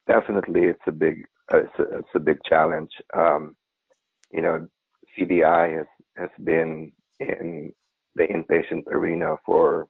Definitely, 0.08 0.64
it's 0.64 0.88
a 0.88 0.92
big 0.92 1.26
it's 1.52 1.80
a, 1.80 1.98
it's 2.00 2.16
a 2.16 2.20
big 2.20 2.38
challenge. 2.48 2.92
Um, 3.16 3.56
you 4.32 4.42
know, 4.42 4.68
CDI 5.18 5.78
has 5.78 5.88
has 6.18 6.30
been 6.44 6.92
in 7.20 7.72
the 8.16 8.24
inpatient 8.24 8.88
arena 8.88 9.36
for 9.46 9.88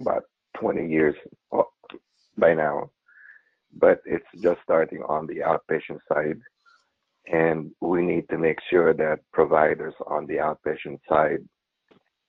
about 0.00 0.24
20 0.58 0.88
years 0.88 1.14
by 2.38 2.54
now, 2.54 2.90
but 3.74 4.00
it's 4.04 4.26
just 4.42 4.60
starting 4.62 5.02
on 5.08 5.26
the 5.26 5.36
outpatient 5.36 5.98
side. 6.08 6.40
And 7.32 7.70
we 7.80 8.02
need 8.02 8.28
to 8.28 8.38
make 8.38 8.58
sure 8.70 8.92
that 8.94 9.20
providers 9.32 9.94
on 10.06 10.26
the 10.26 10.34
outpatient 10.34 11.00
side 11.08 11.38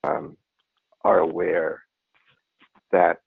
um, 0.03 0.37
are 1.03 1.19
aware 1.19 1.84
that 2.91 3.17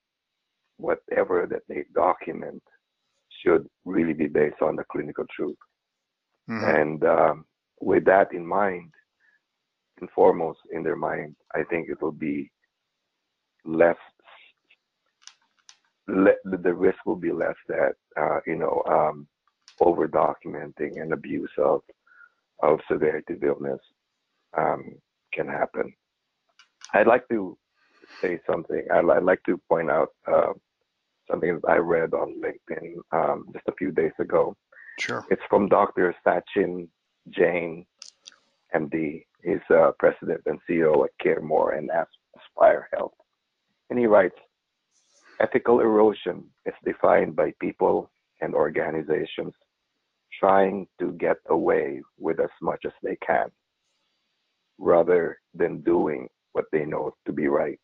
whatever 0.77 1.47
that 1.51 1.63
they 1.69 1.85
document 1.95 2.63
should 3.43 3.67
really 3.85 4.13
be 4.13 4.27
based 4.27 4.63
on 4.63 4.77
the 4.77 4.85
clinical 4.91 5.25
truth. 5.35 5.57
Mm-hmm. 6.49 6.65
And 6.65 7.05
um, 7.05 7.45
with 7.81 8.05
that 8.07 8.33
in 8.33 8.47
mind, 8.47 8.93
and 10.01 10.11
foremost 10.11 10.61
in 10.73 10.83
their 10.83 10.97
mind, 10.97 11.35
I 11.55 11.63
think 11.65 11.89
it 11.89 12.01
will 12.01 12.13
be 12.13 12.51
less. 13.65 13.97
Le- 16.07 16.31
the 16.45 16.73
risk 16.73 16.99
will 17.05 17.17
be 17.17 17.33
less 17.33 17.57
that 17.69 17.93
uh, 18.19 18.41
you 18.47 18.57
know 18.57 18.83
um, 18.89 19.27
over 19.81 20.09
documenting 20.09 21.01
and 21.01 21.13
abuse 21.13 21.51
of 21.59 21.83
of 22.63 22.79
severity 22.91 23.35
of 23.35 23.45
illness 23.45 23.81
um, 24.57 24.95
can 25.35 25.47
happen. 25.47 25.93
I'd 26.95 27.07
like 27.07 27.29
to 27.29 27.59
say 28.21 28.41
something. 28.51 28.85
I'd, 28.93 29.09
I'd 29.11 29.23
like 29.23 29.43
to 29.45 29.61
point 29.69 29.91
out 29.91 30.11
uh, 30.27 30.53
something 31.31 31.61
that 31.61 31.69
I 31.69 31.77
read 31.77 32.15
on 32.15 32.41
LinkedIn 32.41 32.95
um, 33.13 33.47
just 33.53 33.69
a 33.69 33.75
few 33.79 33.91
days 33.91 34.13
ago. 34.19 34.57
Sure. 34.99 35.25
It's 35.31 35.43
from 35.49 35.69
Dr. 35.69 36.15
Sachin 36.27 36.89
Jain, 37.31 37.87
MD. 38.75 39.25
He's 39.45 39.59
uh, 39.71 39.93
president 39.99 40.43
and 40.47 40.59
CEO 40.69 41.05
at 41.05 41.11
CareMore 41.25 41.79
and 41.79 41.91
Aspire 41.91 42.89
Health. 42.93 43.13
And 43.91 43.99
he 43.99 44.07
writes, 44.07 44.35
ethical 45.41 45.81
erosion 45.81 46.45
is 46.67 46.75
defined 46.85 47.37
by 47.37 47.53
people 47.61 48.11
and 48.41 48.55
organizations 48.55 49.55
trying 50.39 50.87
to 51.01 51.13
get 51.13 51.37
away 51.49 52.03
with 52.19 52.41
as 52.41 52.51
much 52.61 52.81
as 52.85 52.93
they 53.03 53.17
can 53.25 53.51
rather 54.79 55.39
than 55.55 55.81
doing 55.81 56.29
what 56.53 56.67
they 56.73 56.85
know 56.85 57.15
to 57.27 57.33
be 57.33 57.49
right. 57.49 57.81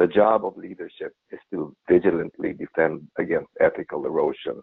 The 0.00 0.06
job 0.06 0.46
of 0.46 0.56
leadership 0.56 1.12
is 1.30 1.38
to 1.52 1.76
vigilantly 1.86 2.54
defend 2.54 3.06
against 3.18 3.50
ethical 3.60 4.06
erosion 4.06 4.62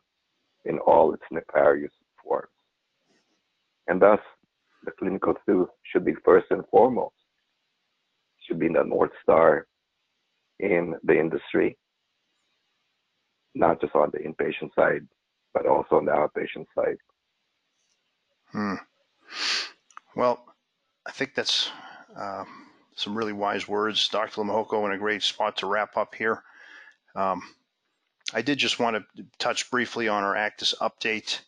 in 0.65 0.79
all 0.79 1.13
its 1.13 1.21
nefarious 1.29 1.91
forms. 2.23 2.49
And 3.87 4.01
thus, 4.01 4.19
the 4.83 4.93
clinical 4.97 5.35
truth 5.45 5.69
should 5.83 6.03
be 6.03 6.15
first 6.25 6.47
and 6.49 6.63
foremost, 6.71 7.13
should 8.47 8.57
be 8.57 8.67
the 8.67 8.83
North 8.83 9.11
Star 9.21 9.67
in 10.59 10.95
the 11.03 11.19
industry, 11.19 11.77
not 13.53 13.79
just 13.79 13.93
on 13.93 14.09
the 14.13 14.19
inpatient 14.27 14.73
side, 14.73 15.05
but 15.53 15.67
also 15.67 15.97
on 15.97 16.05
the 16.05 16.13
outpatient 16.13 16.65
side. 16.73 16.97
Hmm. 18.51 18.73
Well, 20.15 20.43
I 21.05 21.11
think 21.11 21.35
that's 21.35 21.69
uh, 22.19 22.43
some 22.97 23.15
really 23.15 23.31
wise 23.31 23.67
words. 23.67 24.09
Dr. 24.09 24.41
Limjoco 24.41 24.85
in 24.85 24.91
a 24.91 24.97
great 24.97 25.21
spot 25.21 25.55
to 25.57 25.67
wrap 25.67 25.95
up 25.95 26.15
here. 26.15 26.43
Um, 27.15 27.41
I 28.33 28.41
did 28.41 28.57
just 28.57 28.79
want 28.79 28.97
to 28.97 29.25
touch 29.37 29.69
briefly 29.69 30.07
on 30.07 30.23
our 30.23 30.35
ACDIS 30.35 30.73
update. 30.81 31.39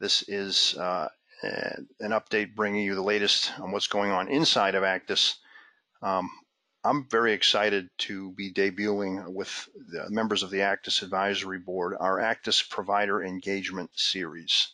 This 0.00 0.22
is 0.28 0.76
uh, 0.76 1.08
an 1.42 2.10
update 2.10 2.56
bringing 2.56 2.84
you 2.84 2.96
the 2.96 3.02
latest 3.02 3.52
on 3.60 3.70
what's 3.70 3.86
going 3.86 4.10
on 4.10 4.28
inside 4.28 4.74
of 4.74 4.82
ACDIS. 4.82 5.36
Um, 6.02 6.28
I'm 6.82 7.08
very 7.08 7.34
excited 7.34 7.88
to 7.98 8.32
be 8.32 8.52
debuting 8.52 9.32
with 9.32 9.68
the 9.92 10.10
members 10.10 10.42
of 10.42 10.50
the 10.50 10.60
ACDIS 10.60 11.02
Advisory 11.02 11.60
Board 11.60 11.94
our 12.00 12.18
ACDIS 12.18 12.68
Provider 12.68 13.22
Engagement 13.22 13.90
Series. 13.94 14.72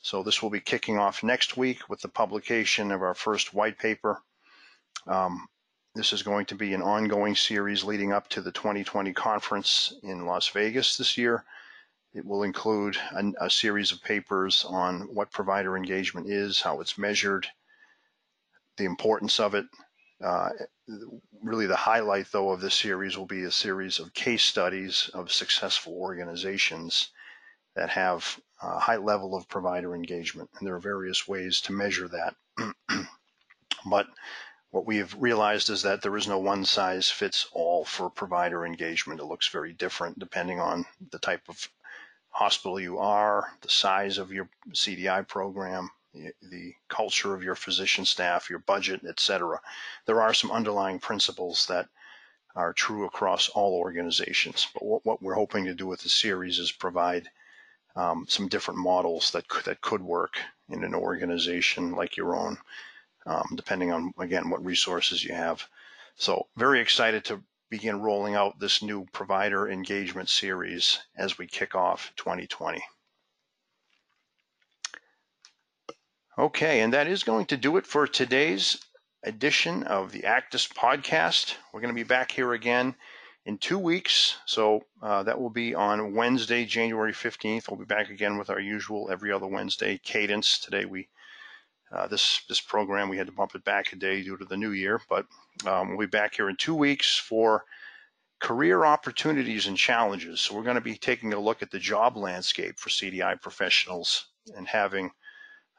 So 0.00 0.22
this 0.22 0.42
will 0.42 0.50
be 0.50 0.60
kicking 0.60 0.98
off 0.98 1.22
next 1.22 1.56
week 1.56 1.88
with 1.88 2.02
the 2.02 2.08
publication 2.08 2.92
of 2.92 3.00
our 3.00 3.14
first 3.14 3.54
white 3.54 3.78
paper 3.78 4.22
um, 5.06 5.46
this 5.94 6.12
is 6.12 6.22
going 6.22 6.46
to 6.46 6.54
be 6.54 6.74
an 6.74 6.82
ongoing 6.82 7.34
series 7.34 7.84
leading 7.84 8.12
up 8.12 8.28
to 8.28 8.40
the 8.40 8.52
2020 8.52 9.12
conference 9.12 9.94
in 10.02 10.26
Las 10.26 10.48
Vegas 10.48 10.96
this 10.96 11.18
year. 11.18 11.44
It 12.14 12.24
will 12.24 12.42
include 12.42 12.96
a, 13.12 13.46
a 13.46 13.50
series 13.50 13.92
of 13.92 14.02
papers 14.02 14.64
on 14.68 15.02
what 15.14 15.30
provider 15.30 15.76
engagement 15.76 16.28
is, 16.28 16.60
how 16.60 16.80
it's 16.80 16.98
measured, 16.98 17.46
the 18.76 18.84
importance 18.84 19.40
of 19.40 19.54
it. 19.54 19.66
Uh, 20.22 20.50
really, 21.42 21.66
the 21.66 21.76
highlight, 21.76 22.26
though, 22.32 22.50
of 22.50 22.60
this 22.60 22.74
series 22.74 23.16
will 23.16 23.26
be 23.26 23.44
a 23.44 23.50
series 23.50 23.98
of 23.98 24.14
case 24.14 24.42
studies 24.42 25.10
of 25.14 25.30
successful 25.30 25.94
organizations 25.94 27.10
that 27.76 27.90
have 27.90 28.40
a 28.62 28.78
high 28.78 28.96
level 28.96 29.34
of 29.36 29.48
provider 29.48 29.94
engagement. 29.94 30.50
And 30.58 30.66
there 30.66 30.74
are 30.74 30.80
various 30.80 31.28
ways 31.28 31.60
to 31.62 31.72
measure 31.72 32.08
that. 32.08 32.34
but 33.90 34.06
what 34.70 34.86
we 34.86 34.98
have 34.98 35.14
realized 35.18 35.70
is 35.70 35.82
that 35.82 36.02
there 36.02 36.16
is 36.16 36.28
no 36.28 36.38
one 36.38 36.64
size 36.64 37.10
fits 37.10 37.48
all 37.52 37.84
for 37.84 38.10
provider 38.10 38.66
engagement. 38.66 39.20
It 39.20 39.24
looks 39.24 39.48
very 39.48 39.72
different 39.72 40.18
depending 40.18 40.60
on 40.60 40.84
the 41.10 41.18
type 41.18 41.42
of 41.48 41.68
hospital 42.30 42.78
you 42.78 42.98
are, 42.98 43.48
the 43.62 43.68
size 43.70 44.18
of 44.18 44.30
your 44.30 44.48
CDI 44.72 45.26
program, 45.26 45.90
the, 46.12 46.32
the 46.42 46.74
culture 46.88 47.34
of 47.34 47.42
your 47.42 47.54
physician 47.54 48.04
staff, 48.04 48.50
your 48.50 48.58
budget, 48.60 49.00
etc. 49.08 49.58
There 50.06 50.20
are 50.20 50.34
some 50.34 50.50
underlying 50.50 50.98
principles 50.98 51.66
that 51.66 51.88
are 52.54 52.72
true 52.72 53.06
across 53.06 53.48
all 53.48 53.74
organizations. 53.74 54.66
But 54.74 54.84
what, 54.84 55.06
what 55.06 55.22
we're 55.22 55.34
hoping 55.34 55.64
to 55.64 55.74
do 55.74 55.86
with 55.86 56.00
the 56.00 56.08
series 56.08 56.58
is 56.58 56.72
provide 56.72 57.30
um, 57.96 58.26
some 58.28 58.48
different 58.48 58.80
models 58.80 59.30
that 59.30 59.44
that 59.64 59.80
could 59.80 60.02
work 60.02 60.38
in 60.68 60.84
an 60.84 60.94
organization 60.94 61.92
like 61.92 62.16
your 62.16 62.36
own 62.36 62.58
um, 63.28 63.46
depending 63.54 63.92
on, 63.92 64.12
again, 64.18 64.48
what 64.48 64.64
resources 64.64 65.22
you 65.22 65.34
have. 65.34 65.68
So 66.16 66.46
very 66.56 66.80
excited 66.80 67.24
to 67.26 67.42
begin 67.70 68.00
rolling 68.00 68.34
out 68.34 68.58
this 68.58 68.82
new 68.82 69.04
provider 69.12 69.68
engagement 69.68 70.30
series 70.30 70.98
as 71.14 71.36
we 71.36 71.46
kick 71.46 71.74
off 71.74 72.12
2020. 72.16 72.82
Okay, 76.38 76.80
and 76.80 76.92
that 76.94 77.06
is 77.06 77.22
going 77.22 77.46
to 77.46 77.56
do 77.56 77.76
it 77.76 77.86
for 77.86 78.06
today's 78.06 78.78
edition 79.24 79.82
of 79.82 80.12
the 80.12 80.22
ACDIS 80.22 80.72
podcast. 80.72 81.56
We're 81.72 81.80
going 81.80 81.94
to 81.94 82.00
be 82.00 82.08
back 82.08 82.32
here 82.32 82.54
again 82.54 82.94
in 83.44 83.58
two 83.58 83.78
weeks. 83.78 84.36
So 84.46 84.84
uh, 85.02 85.24
that 85.24 85.38
will 85.38 85.50
be 85.50 85.74
on 85.74 86.14
Wednesday, 86.14 86.64
January 86.64 87.12
15th. 87.12 87.68
We'll 87.68 87.80
be 87.80 87.84
back 87.84 88.08
again 88.08 88.38
with 88.38 88.48
our 88.48 88.60
usual 88.60 89.10
every 89.10 89.32
other 89.32 89.46
Wednesday 89.46 90.00
cadence. 90.02 90.58
Today 90.58 90.84
we 90.86 91.08
uh, 91.92 92.06
this 92.06 92.42
this 92.48 92.60
program 92.60 93.08
we 93.08 93.16
had 93.16 93.26
to 93.26 93.32
bump 93.32 93.54
it 93.54 93.64
back 93.64 93.92
a 93.92 93.96
day 93.96 94.22
due 94.22 94.36
to 94.36 94.44
the 94.44 94.56
new 94.56 94.72
year, 94.72 95.00
but 95.08 95.26
um, 95.66 95.90
we'll 95.90 96.06
be 96.06 96.06
back 96.06 96.34
here 96.34 96.48
in 96.48 96.56
two 96.56 96.74
weeks 96.74 97.16
for 97.16 97.64
career 98.40 98.84
opportunities 98.84 99.66
and 99.66 99.76
challenges. 99.76 100.40
So 100.40 100.54
we're 100.54 100.62
going 100.62 100.76
to 100.76 100.80
be 100.80 100.96
taking 100.96 101.32
a 101.32 101.40
look 101.40 101.62
at 101.62 101.70
the 101.70 101.78
job 101.78 102.16
landscape 102.16 102.78
for 102.78 102.88
CDI 102.88 103.40
professionals 103.40 104.26
and 104.56 104.66
having 104.66 105.10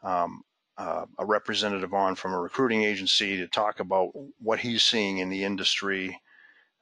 um, 0.03 0.43
uh, 0.77 1.05
a 1.17 1.25
representative 1.25 1.93
on 1.93 2.15
from 2.15 2.33
a 2.33 2.39
recruiting 2.39 2.83
agency 2.83 3.37
to 3.37 3.47
talk 3.47 3.79
about 3.79 4.11
what 4.39 4.59
he's 4.59 4.83
seeing 4.83 5.19
in 5.19 5.29
the 5.29 5.43
industry, 5.43 6.19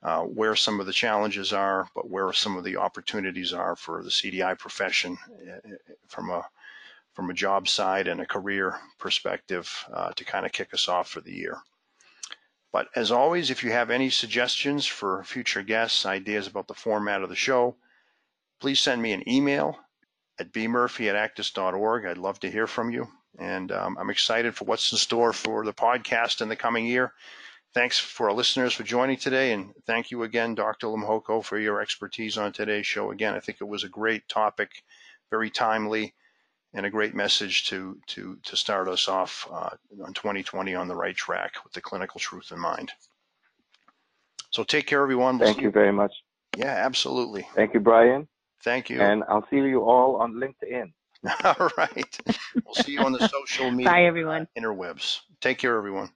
uh, 0.03 0.21
where 0.21 0.55
some 0.55 0.79
of 0.79 0.85
the 0.85 0.93
challenges 0.93 1.53
are, 1.53 1.87
but 1.95 2.09
where 2.09 2.31
some 2.33 2.57
of 2.57 2.63
the 2.63 2.77
opportunities 2.77 3.53
are 3.53 3.75
for 3.75 4.03
the 4.03 4.09
CDI 4.09 4.57
profession 4.57 5.17
uh, 5.47 5.69
from 6.07 6.29
a 6.29 6.43
from 7.17 7.31
a 7.31 7.33
job 7.33 7.67
side 7.67 8.07
and 8.07 8.21
a 8.21 8.27
career 8.27 8.79
perspective 8.99 9.83
uh, 9.91 10.11
to 10.11 10.23
kind 10.23 10.45
of 10.45 10.51
kick 10.51 10.71
us 10.71 10.87
off 10.87 11.09
for 11.09 11.19
the 11.19 11.33
year. 11.33 11.57
But 12.71 12.89
as 12.95 13.11
always, 13.11 13.49
if 13.49 13.63
you 13.63 13.71
have 13.71 13.89
any 13.89 14.11
suggestions 14.11 14.85
for 14.85 15.23
future 15.23 15.63
guests, 15.63 16.05
ideas 16.05 16.45
about 16.45 16.67
the 16.67 16.75
format 16.75 17.23
of 17.23 17.29
the 17.29 17.35
show, 17.35 17.75
please 18.61 18.79
send 18.79 19.01
me 19.01 19.13
an 19.13 19.27
email 19.27 19.79
at 20.39 20.53
bmurphy 20.53 21.09
at 21.09 21.15
acdis.org. 21.15 22.05
I'd 22.05 22.19
love 22.19 22.39
to 22.41 22.51
hear 22.51 22.67
from 22.67 22.91
you. 22.91 23.07
And 23.39 23.71
um, 23.71 23.97
I'm 23.99 24.11
excited 24.11 24.55
for 24.55 24.65
what's 24.65 24.91
in 24.91 24.99
store 24.99 25.33
for 25.33 25.65
the 25.65 25.73
podcast 25.73 26.41
in 26.41 26.49
the 26.49 26.55
coming 26.55 26.85
year. 26.85 27.13
Thanks 27.73 27.97
for 27.97 28.29
our 28.29 28.35
listeners 28.35 28.73
for 28.73 28.83
joining 28.83 29.17
today. 29.17 29.53
And 29.53 29.73
thank 29.87 30.11
you 30.11 30.21
again, 30.21 30.53
Dr. 30.53 30.85
Limjoco, 30.85 31.43
for 31.43 31.57
your 31.57 31.81
expertise 31.81 32.37
on 32.37 32.53
today's 32.53 32.85
show. 32.85 33.09
Again, 33.09 33.33
I 33.33 33.39
think 33.39 33.57
it 33.59 33.67
was 33.67 33.83
a 33.83 33.89
great 33.89 34.29
topic, 34.29 34.83
very 35.31 35.49
timely, 35.49 36.13
and 36.77 36.85
a 36.85 36.91
great 36.91 37.15
message 37.15 37.67
to, 37.67 37.97
to, 38.05 38.37
to 38.43 38.55
start 38.55 38.87
us 38.87 39.07
off 39.07 39.49
uh, 39.51 39.71
on 40.05 40.13
2020 40.13 40.75
on 40.75 40.87
the 40.87 40.95
right 40.95 41.15
track 41.15 41.53
with 41.63 41.73
the 41.73 41.81
clinical 41.81 42.19
truth 42.19 42.51
in 42.51 42.59
mind. 42.59 42.91
So 44.51 44.63
take 44.63 44.85
care, 44.85 45.01
everyone. 45.01 45.39
Thank 45.39 45.57
you 45.59 45.71
very 45.71 45.91
much. 45.91 46.13
Yeah, 46.55 46.67
absolutely. 46.67 47.47
Thank 47.55 47.73
you, 47.73 47.79
Brian. 47.79 48.27
Thank 48.63 48.91
you. 48.91 49.01
And 49.01 49.23
I'll 49.27 49.45
see 49.49 49.57
you 49.57 49.81
all 49.81 50.17
on 50.17 50.33
LinkedIn. 50.33 50.93
All 51.43 51.71
right. 51.77 52.19
We'll 52.63 52.75
see 52.75 52.91
you 52.91 53.01
on 53.01 53.11
the 53.11 53.19
social 53.19 53.71
media 53.71 53.91
Bye, 53.91 54.03
everyone. 54.03 54.47
interwebs. 54.55 55.21
Take 55.41 55.57
care, 55.57 55.75
everyone. 55.75 56.09